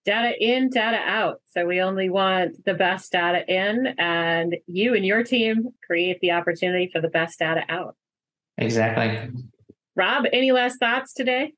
Data 0.05 0.35
in, 0.40 0.68
data 0.71 0.99
out. 0.99 1.40
So 1.47 1.66
we 1.66 1.81
only 1.81 2.11
want 2.11 2.64
the 2.64 2.75
best 2.75 3.12
data 3.12 3.45
in, 3.49 3.95
and 3.99 4.57
you 4.66 4.95
and 4.95 5.07
your 5.07 5.23
team 5.23 5.68
create 5.87 6.18
the 6.21 6.33
opportunity 6.33 6.90
for 6.92 7.01
the 7.01 7.09
best 7.09 7.38
data 7.38 7.62
out. 7.68 7.95
Exactly. 8.59 9.31
Rob, 9.95 10.25
any 10.33 10.53
last 10.53 10.79
thoughts 10.79 11.12
today? 11.12 11.53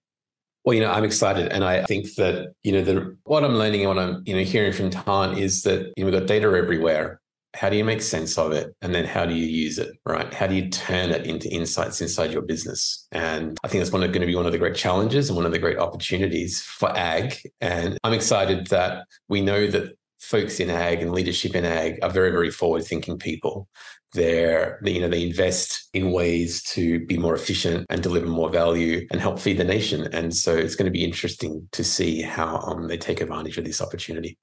Well, 0.65 0.75
you 0.75 0.81
know, 0.81 0.91
I'm 0.91 1.05
excited, 1.05 1.53
and 1.53 1.63
I 1.63 1.85
think 1.85 2.15
that 2.15 2.55
you 2.63 2.73
know 2.73 2.83
the 2.83 3.17
what 3.25 3.45
I'm 3.45 3.55
learning 3.55 3.85
and 3.85 3.89
what 3.95 3.99
I'm 3.99 4.23
you 4.25 4.35
know 4.35 4.43
hearing 4.43 4.73
from 4.73 4.91
Thuan 4.91 5.39
is 5.39 5.63
that 5.63 5.93
you 5.97 6.05
know 6.05 6.11
we've 6.11 6.19
got 6.19 6.27
data 6.27 6.47
everywhere, 6.47 7.21
how 7.55 7.71
do 7.71 7.77
you 7.77 7.85
make 7.85 8.03
sense 8.03 8.37
of 8.37 8.53
it? 8.53 8.75
And 8.83 8.95
then 8.95 9.05
how 9.05 9.25
do 9.25 9.35
you 9.35 9.47
use 9.47 9.79
it 9.79 9.97
right? 10.05 10.33
How 10.35 10.47
do 10.47 10.55
you 10.55 10.69
turn 10.69 11.11
it 11.11 11.25
into 11.25 11.49
insights 11.49 12.01
inside 12.01 12.33
your 12.33 12.43
business? 12.43 13.07
And 13.13 13.57
i 13.65 13.69
think 13.69 13.81
that's 13.81 13.91
going 13.91 14.11
to 14.13 14.27
be 14.27 14.35
one 14.35 14.47
of 14.47 14.53
the 14.53 14.59
great 14.59 14.75
challenges 14.75 15.29
and 15.29 15.37
one 15.37 15.47
of 15.47 15.53
the 15.53 15.59
great 15.59 15.79
opportunities 15.79 16.61
for 16.61 16.91
ag. 16.97 17.39
And 17.61 17.99
i'm 18.05 18.13
excited 18.13 18.69
that 18.69 19.07
we 19.29 19.41
know 19.41 19.67
that 19.69 19.97
folks 20.21 20.59
in 20.59 20.71
ag 20.71 21.03
and 21.03 21.13
leadership 21.13 21.55
in 21.55 21.65
ag 21.65 21.99
are 22.03 22.11
very 22.11 22.31
very 22.31 22.51
forward 22.51 22.85
thinking 22.85 23.19
people. 23.19 23.69
They're 24.13 24.81
you 24.85 25.01
know 25.01 25.09
they 25.09 25.23
invest 25.23 25.89
in 25.93 26.13
ways 26.13 26.63
to 26.75 27.05
be 27.07 27.19
more 27.19 27.35
efficient 27.35 27.87
and 27.89 28.03
deliver 28.03 28.27
more 28.27 28.51
value 28.51 29.07
and 29.11 29.21
help 29.21 29.39
feed 29.39 29.59
the 29.59 29.65
nation. 29.65 30.09
And 30.13 30.35
so 30.35 30.55
it's 30.57 30.77
going 30.77 30.87
to 30.87 30.99
be 30.99 31.05
interesting 31.05 31.69
to 31.73 31.85
see 31.85 32.23
how 32.23 32.59
um, 32.59 32.89
they 32.89 32.97
take 32.97 33.21
advantage 33.21 33.59
of 33.59 33.65
this 33.65 33.81
opportunity 33.83 34.39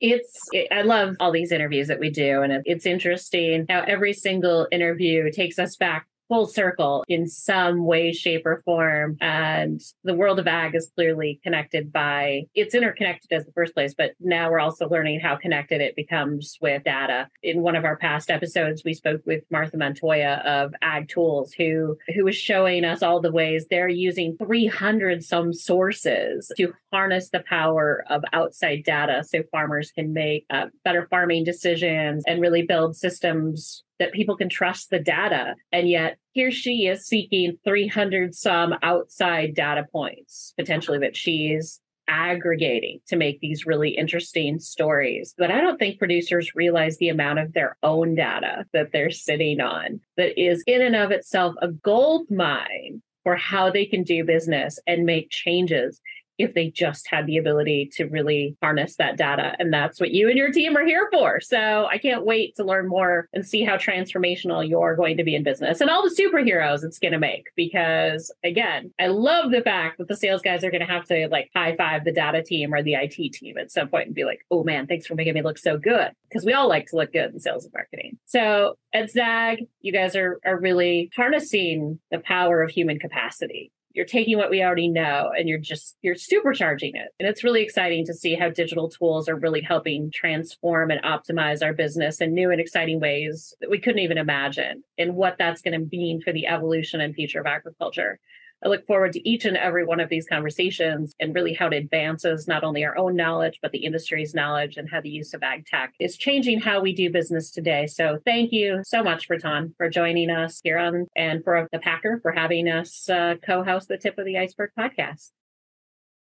it's, 0.00 0.38
it, 0.52 0.68
I 0.70 0.82
love 0.82 1.16
all 1.20 1.32
these 1.32 1.52
interviews 1.52 1.88
that 1.88 1.98
we 1.98 2.10
do. 2.10 2.42
And 2.42 2.62
it's 2.64 2.86
interesting 2.86 3.66
how 3.68 3.80
every 3.86 4.12
single 4.12 4.66
interview 4.70 5.30
takes 5.30 5.58
us 5.58 5.76
back 5.76 6.06
full 6.28 6.46
circle 6.46 7.04
in 7.08 7.26
some 7.26 7.84
way, 7.84 8.12
shape, 8.12 8.46
or 8.46 8.60
form. 8.64 9.16
And 9.20 9.80
the 10.04 10.14
world 10.14 10.38
of 10.38 10.46
ag 10.46 10.74
is 10.74 10.90
clearly 10.94 11.40
connected 11.42 11.92
by 11.92 12.44
it's 12.54 12.74
interconnected 12.74 13.32
as 13.32 13.46
the 13.46 13.52
first 13.52 13.74
place, 13.74 13.94
but 13.96 14.12
now 14.20 14.50
we're 14.50 14.60
also 14.60 14.88
learning 14.88 15.20
how 15.20 15.36
connected 15.36 15.80
it 15.80 15.96
becomes 15.96 16.58
with 16.60 16.84
data. 16.84 17.28
In 17.42 17.62
one 17.62 17.76
of 17.76 17.84
our 17.84 17.96
past 17.96 18.30
episodes, 18.30 18.82
we 18.84 18.94
spoke 18.94 19.22
with 19.26 19.42
Martha 19.50 19.76
Montoya 19.76 20.42
of 20.44 20.74
Ag 20.82 21.08
Tools, 21.08 21.52
who 21.52 21.96
who 22.14 22.24
was 22.24 22.36
showing 22.36 22.84
us 22.84 23.02
all 23.02 23.20
the 23.20 23.32
ways 23.32 23.66
they're 23.70 23.88
using 23.88 24.36
300 24.36 25.24
some 25.24 25.52
sources 25.52 26.52
to 26.56 26.72
harness 26.92 27.30
the 27.30 27.40
power 27.40 28.04
of 28.08 28.22
outside 28.32 28.82
data 28.84 29.24
so 29.24 29.42
farmers 29.50 29.90
can 29.92 30.12
make 30.12 30.44
uh, 30.50 30.66
better 30.84 31.06
farming 31.06 31.44
decisions 31.44 32.24
and 32.26 32.40
really 32.40 32.62
build 32.62 32.96
systems 32.96 33.82
that 33.98 34.12
people 34.12 34.36
can 34.36 34.48
trust 34.48 34.90
the 34.90 34.98
data. 34.98 35.54
And 35.72 35.88
yet 35.88 36.18
here 36.32 36.50
she 36.50 36.86
is 36.86 37.06
seeking 37.06 37.58
300 37.64 38.34
some 38.34 38.74
outside 38.82 39.54
data 39.54 39.86
points, 39.90 40.54
potentially 40.56 40.98
that 40.98 41.16
she's 41.16 41.80
aggregating 42.08 43.00
to 43.06 43.16
make 43.16 43.38
these 43.40 43.66
really 43.66 43.90
interesting 43.90 44.58
stories. 44.58 45.34
But 45.36 45.50
I 45.50 45.60
don't 45.60 45.78
think 45.78 45.98
producers 45.98 46.54
realize 46.54 46.96
the 46.96 47.10
amount 47.10 47.38
of 47.38 47.52
their 47.52 47.76
own 47.82 48.14
data 48.14 48.64
that 48.72 48.92
they're 48.92 49.10
sitting 49.10 49.60
on 49.60 50.00
that 50.16 50.40
is 50.40 50.64
in 50.66 50.80
and 50.80 50.96
of 50.96 51.10
itself 51.10 51.54
a 51.60 51.68
gold 51.68 52.30
mine 52.30 53.02
for 53.24 53.36
how 53.36 53.70
they 53.70 53.84
can 53.84 54.04
do 54.04 54.24
business 54.24 54.78
and 54.86 55.04
make 55.04 55.28
changes 55.28 56.00
if 56.38 56.54
they 56.54 56.70
just 56.70 57.06
had 57.08 57.26
the 57.26 57.36
ability 57.36 57.90
to 57.94 58.04
really 58.04 58.56
harness 58.62 58.96
that 58.96 59.16
data. 59.16 59.54
And 59.58 59.72
that's 59.72 60.00
what 60.00 60.12
you 60.12 60.28
and 60.28 60.38
your 60.38 60.52
team 60.52 60.76
are 60.76 60.86
here 60.86 61.08
for. 61.12 61.40
So 61.40 61.86
I 61.90 61.98
can't 61.98 62.24
wait 62.24 62.54
to 62.56 62.64
learn 62.64 62.88
more 62.88 63.28
and 63.32 63.46
see 63.46 63.64
how 63.64 63.76
transformational 63.76 64.66
you're 64.66 64.96
going 64.96 65.16
to 65.16 65.24
be 65.24 65.34
in 65.34 65.42
business 65.42 65.80
and 65.80 65.90
all 65.90 66.02
the 66.02 66.14
superheroes 66.14 66.84
it's 66.84 66.98
going 66.98 67.12
to 67.12 67.18
make. 67.18 67.46
Because 67.56 68.32
again, 68.44 68.92
I 68.98 69.08
love 69.08 69.50
the 69.50 69.62
fact 69.62 69.98
that 69.98 70.08
the 70.08 70.16
sales 70.16 70.42
guys 70.42 70.62
are 70.64 70.70
going 70.70 70.86
to 70.86 70.92
have 70.92 71.04
to 71.06 71.28
like 71.30 71.50
high 71.54 71.76
five 71.76 72.04
the 72.04 72.12
data 72.12 72.42
team 72.42 72.72
or 72.72 72.82
the 72.82 72.94
IT 72.94 73.32
team 73.32 73.58
at 73.58 73.72
some 73.72 73.88
point 73.88 74.06
and 74.06 74.14
be 74.14 74.24
like, 74.24 74.40
oh 74.50 74.62
man, 74.62 74.86
thanks 74.86 75.06
for 75.06 75.14
making 75.16 75.34
me 75.34 75.42
look 75.42 75.58
so 75.58 75.76
good. 75.76 76.12
Because 76.28 76.44
we 76.44 76.52
all 76.52 76.68
like 76.68 76.86
to 76.86 76.96
look 76.96 77.12
good 77.12 77.32
in 77.32 77.40
sales 77.40 77.64
and 77.64 77.72
marketing. 77.72 78.18
So 78.26 78.76
at 78.94 79.10
Zag, 79.10 79.64
you 79.80 79.92
guys 79.92 80.14
are, 80.14 80.38
are 80.44 80.58
really 80.58 81.10
harnessing 81.16 81.98
the 82.10 82.20
power 82.20 82.62
of 82.62 82.70
human 82.70 82.98
capacity 82.98 83.72
you're 83.92 84.04
taking 84.04 84.36
what 84.36 84.50
we 84.50 84.62
already 84.62 84.88
know 84.88 85.30
and 85.36 85.48
you're 85.48 85.58
just 85.58 85.96
you're 86.02 86.14
supercharging 86.14 86.92
it. 86.94 87.08
And 87.18 87.28
it's 87.28 87.42
really 87.42 87.62
exciting 87.62 88.04
to 88.06 88.14
see 88.14 88.34
how 88.34 88.50
digital 88.50 88.88
tools 88.88 89.28
are 89.28 89.36
really 89.36 89.62
helping 89.62 90.10
transform 90.10 90.90
and 90.90 91.02
optimize 91.02 91.64
our 91.64 91.72
business 91.72 92.20
in 92.20 92.34
new 92.34 92.50
and 92.50 92.60
exciting 92.60 93.00
ways 93.00 93.54
that 93.60 93.70
we 93.70 93.80
couldn't 93.80 94.00
even 94.00 94.18
imagine 94.18 94.82
and 94.98 95.14
what 95.14 95.36
that's 95.38 95.62
going 95.62 95.78
to 95.78 95.96
mean 95.96 96.20
for 96.20 96.32
the 96.32 96.46
evolution 96.46 97.00
and 97.00 97.14
future 97.14 97.40
of 97.40 97.46
agriculture 97.46 98.20
I 98.64 98.68
look 98.68 98.86
forward 98.86 99.12
to 99.12 99.28
each 99.28 99.44
and 99.44 99.56
every 99.56 99.84
one 99.84 100.00
of 100.00 100.08
these 100.08 100.26
conversations 100.26 101.14
and 101.20 101.32
really 101.32 101.54
how 101.54 101.68
it 101.68 101.74
advances 101.74 102.48
not 102.48 102.64
only 102.64 102.84
our 102.84 102.98
own 102.98 103.14
knowledge, 103.14 103.60
but 103.62 103.70
the 103.70 103.84
industry's 103.84 104.34
knowledge 104.34 104.76
and 104.76 104.90
how 104.90 105.00
the 105.00 105.08
use 105.08 105.32
of 105.32 105.44
ag 105.44 105.64
tech 105.66 105.94
is 106.00 106.16
changing 106.16 106.60
how 106.60 106.80
we 106.80 106.92
do 106.92 107.08
business 107.08 107.52
today. 107.52 107.86
So 107.86 108.18
thank 108.24 108.50
you 108.50 108.82
so 108.84 109.04
much, 109.04 109.28
Bertan, 109.28 109.76
for 109.76 109.88
joining 109.88 110.30
us 110.30 110.60
here 110.64 110.78
on 110.78 111.06
and 111.14 111.44
for 111.44 111.68
the 111.70 111.78
Packer 111.78 112.18
for 112.20 112.32
having 112.32 112.68
us 112.68 113.08
uh, 113.08 113.36
co 113.44 113.62
host 113.62 113.86
the 113.86 113.96
Tip 113.96 114.18
of 114.18 114.24
the 114.24 114.38
Iceberg 114.38 114.70
podcast. 114.76 115.30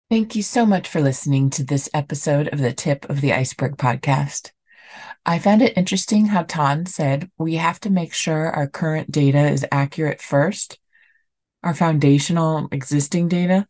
Thank 0.08 0.34
you 0.34 0.42
so 0.42 0.64
much 0.64 0.88
for 0.88 1.00
listening 1.02 1.50
to 1.50 1.64
this 1.64 1.90
episode 1.92 2.48
of 2.48 2.60
the 2.60 2.72
Tip 2.72 3.08
of 3.10 3.20
the 3.20 3.34
Iceberg 3.34 3.76
podcast. 3.76 4.52
I 5.24 5.38
found 5.38 5.60
it 5.62 5.76
interesting 5.76 6.26
how 6.26 6.44
Thuan 6.44 6.88
said 6.88 7.30
we 7.38 7.56
have 7.56 7.78
to 7.80 7.90
make 7.90 8.14
sure 8.14 8.50
our 8.50 8.66
current 8.66 9.10
data 9.10 9.48
is 9.48 9.66
accurate 9.70 10.20
first 10.20 10.78
our 11.62 11.74
foundational 11.74 12.68
existing 12.72 13.28
data 13.28 13.66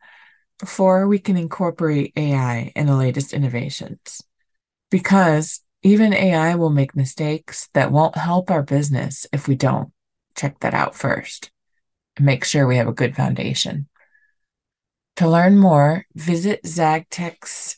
before 0.58 1.06
we 1.08 1.18
can 1.18 1.36
incorporate 1.36 2.12
AI 2.16 2.72
and 2.76 2.88
the 2.88 2.96
latest 2.96 3.32
innovations. 3.32 4.22
Because 4.90 5.60
even 5.82 6.12
AI 6.12 6.54
will 6.54 6.70
make 6.70 6.94
mistakes 6.94 7.68
that 7.74 7.90
won't 7.90 8.16
help 8.16 8.50
our 8.50 8.62
business 8.62 9.26
if 9.32 9.48
we 9.48 9.56
don't 9.56 9.92
check 10.36 10.60
that 10.60 10.74
out 10.74 10.94
first 10.94 11.50
and 12.16 12.24
make 12.24 12.44
sure 12.44 12.66
we 12.66 12.76
have 12.76 12.88
a 12.88 12.92
good 12.92 13.16
foundation. 13.16 13.88
To 15.16 15.28
learn 15.28 15.58
more, 15.58 16.06
visit 16.14 16.62
ZagTech's 16.62 17.76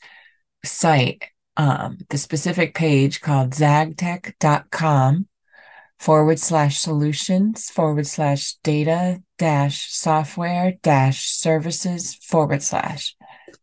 site, 0.65 1.25
um, 1.57 1.99
the 2.11 2.19
specific 2.19 2.75
page 2.75 3.21
called 3.21 3.51
zagtech.com 3.51 5.27
forward 5.99 6.39
slash 6.39 6.79
solutions 6.79 7.71
forward 7.71 8.07
slash 8.07 8.55
data 8.63 9.23
dash 9.39 9.91
software 9.93 10.75
dash 10.83 11.27
services 11.27 12.15
forward 12.15 12.63
slash 12.63 13.17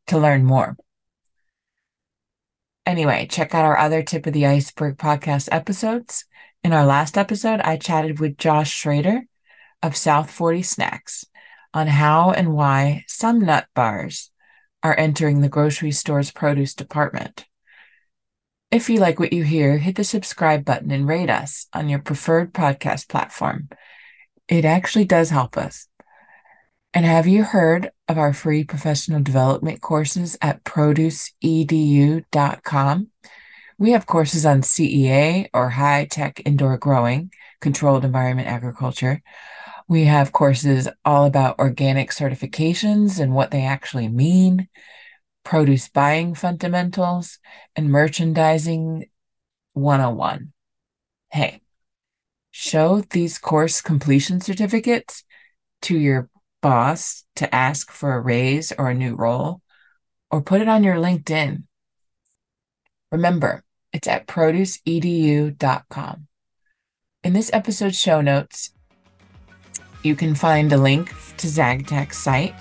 to 0.07 0.17
learn 0.17 0.43
more. 0.43 0.75
Anyway, 2.85 3.27
check 3.29 3.53
out 3.53 3.65
our 3.65 3.77
other 3.77 4.01
tip 4.01 4.25
of 4.25 4.33
the 4.33 4.45
iceberg 4.45 4.97
podcast 4.97 5.49
episodes. 5.51 6.25
In 6.63 6.73
our 6.73 6.85
last 6.85 7.17
episode, 7.17 7.61
I 7.61 7.77
chatted 7.77 8.19
with 8.19 8.37
Josh 8.37 8.71
Schrader 8.71 9.21
of 9.83 9.95
South 9.95 10.31
40 10.31 10.63
Snacks 10.63 11.25
on 11.73 11.87
how 11.87 12.31
and 12.31 12.53
why 12.53 13.03
some 13.07 13.39
nut 13.39 13.67
bars 13.75 14.31
are 14.83 14.97
entering 14.97 15.41
the 15.41 15.49
grocery 15.49 15.91
store's 15.91 16.31
produce 16.31 16.73
department. 16.73 17.45
If 18.71 18.89
you 18.89 18.99
like 19.01 19.19
what 19.19 19.33
you 19.33 19.43
hear, 19.43 19.77
hit 19.77 19.97
the 19.97 20.05
subscribe 20.05 20.63
button 20.63 20.91
and 20.91 21.05
rate 21.05 21.29
us 21.29 21.67
on 21.73 21.89
your 21.89 21.99
preferred 21.99 22.53
podcast 22.53 23.09
platform. 23.09 23.67
It 24.47 24.63
actually 24.63 25.03
does 25.03 25.29
help 25.29 25.57
us. 25.57 25.89
And 26.93 27.05
have 27.05 27.27
you 27.27 27.43
heard 27.43 27.91
of 28.07 28.17
our 28.17 28.31
free 28.31 28.63
professional 28.63 29.21
development 29.21 29.81
courses 29.81 30.37
at 30.41 30.63
produceedu.com? 30.63 33.07
We 33.77 33.91
have 33.91 34.05
courses 34.05 34.45
on 34.45 34.61
CEA 34.61 35.49
or 35.53 35.71
high 35.71 36.05
tech 36.05 36.41
indoor 36.45 36.77
growing, 36.77 37.33
controlled 37.59 38.05
environment 38.05 38.47
agriculture. 38.47 39.21
We 39.89 40.05
have 40.05 40.31
courses 40.31 40.87
all 41.03 41.25
about 41.25 41.59
organic 41.59 42.11
certifications 42.11 43.19
and 43.19 43.35
what 43.35 43.51
they 43.51 43.65
actually 43.65 44.07
mean 44.07 44.69
produce 45.43 45.89
buying 45.89 46.35
fundamentals, 46.35 47.39
and 47.75 47.89
merchandising 47.89 49.09
101. 49.73 50.53
Hey, 51.31 51.61
show 52.51 53.01
these 53.01 53.37
course 53.37 53.81
completion 53.81 54.41
certificates 54.41 55.23
to 55.83 55.97
your 55.97 56.29
boss 56.61 57.23
to 57.35 57.53
ask 57.53 57.91
for 57.91 58.13
a 58.13 58.19
raise 58.19 58.71
or 58.77 58.89
a 58.89 58.95
new 58.95 59.15
role, 59.15 59.61
or 60.29 60.41
put 60.41 60.61
it 60.61 60.69
on 60.69 60.83
your 60.83 60.95
LinkedIn. 60.95 61.63
Remember, 63.11 63.63
it's 63.91 64.07
at 64.07 64.27
produceedu.com. 64.27 66.27
In 67.23 67.33
this 67.33 67.51
episode's 67.53 67.99
show 67.99 68.21
notes, 68.21 68.71
you 70.03 70.15
can 70.15 70.33
find 70.33 70.71
a 70.71 70.77
link 70.77 71.09
to 71.37 71.47
ZagTech's 71.47 72.17
site 72.17 72.55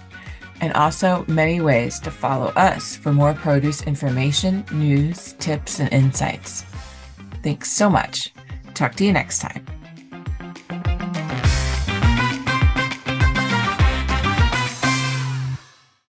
and 0.60 0.72
also 0.74 1.24
many 1.28 1.60
ways 1.60 1.98
to 2.00 2.10
follow 2.10 2.48
us 2.56 2.96
for 2.96 3.12
more 3.12 3.34
produce 3.34 3.82
information, 3.82 4.64
news, 4.72 5.34
tips, 5.38 5.80
and 5.80 5.92
insights. 5.92 6.62
Thanks 7.42 7.70
so 7.70 7.88
much. 7.88 8.32
Talk 8.74 8.94
to 8.96 9.04
you 9.04 9.12
next 9.12 9.40
time. 9.40 9.64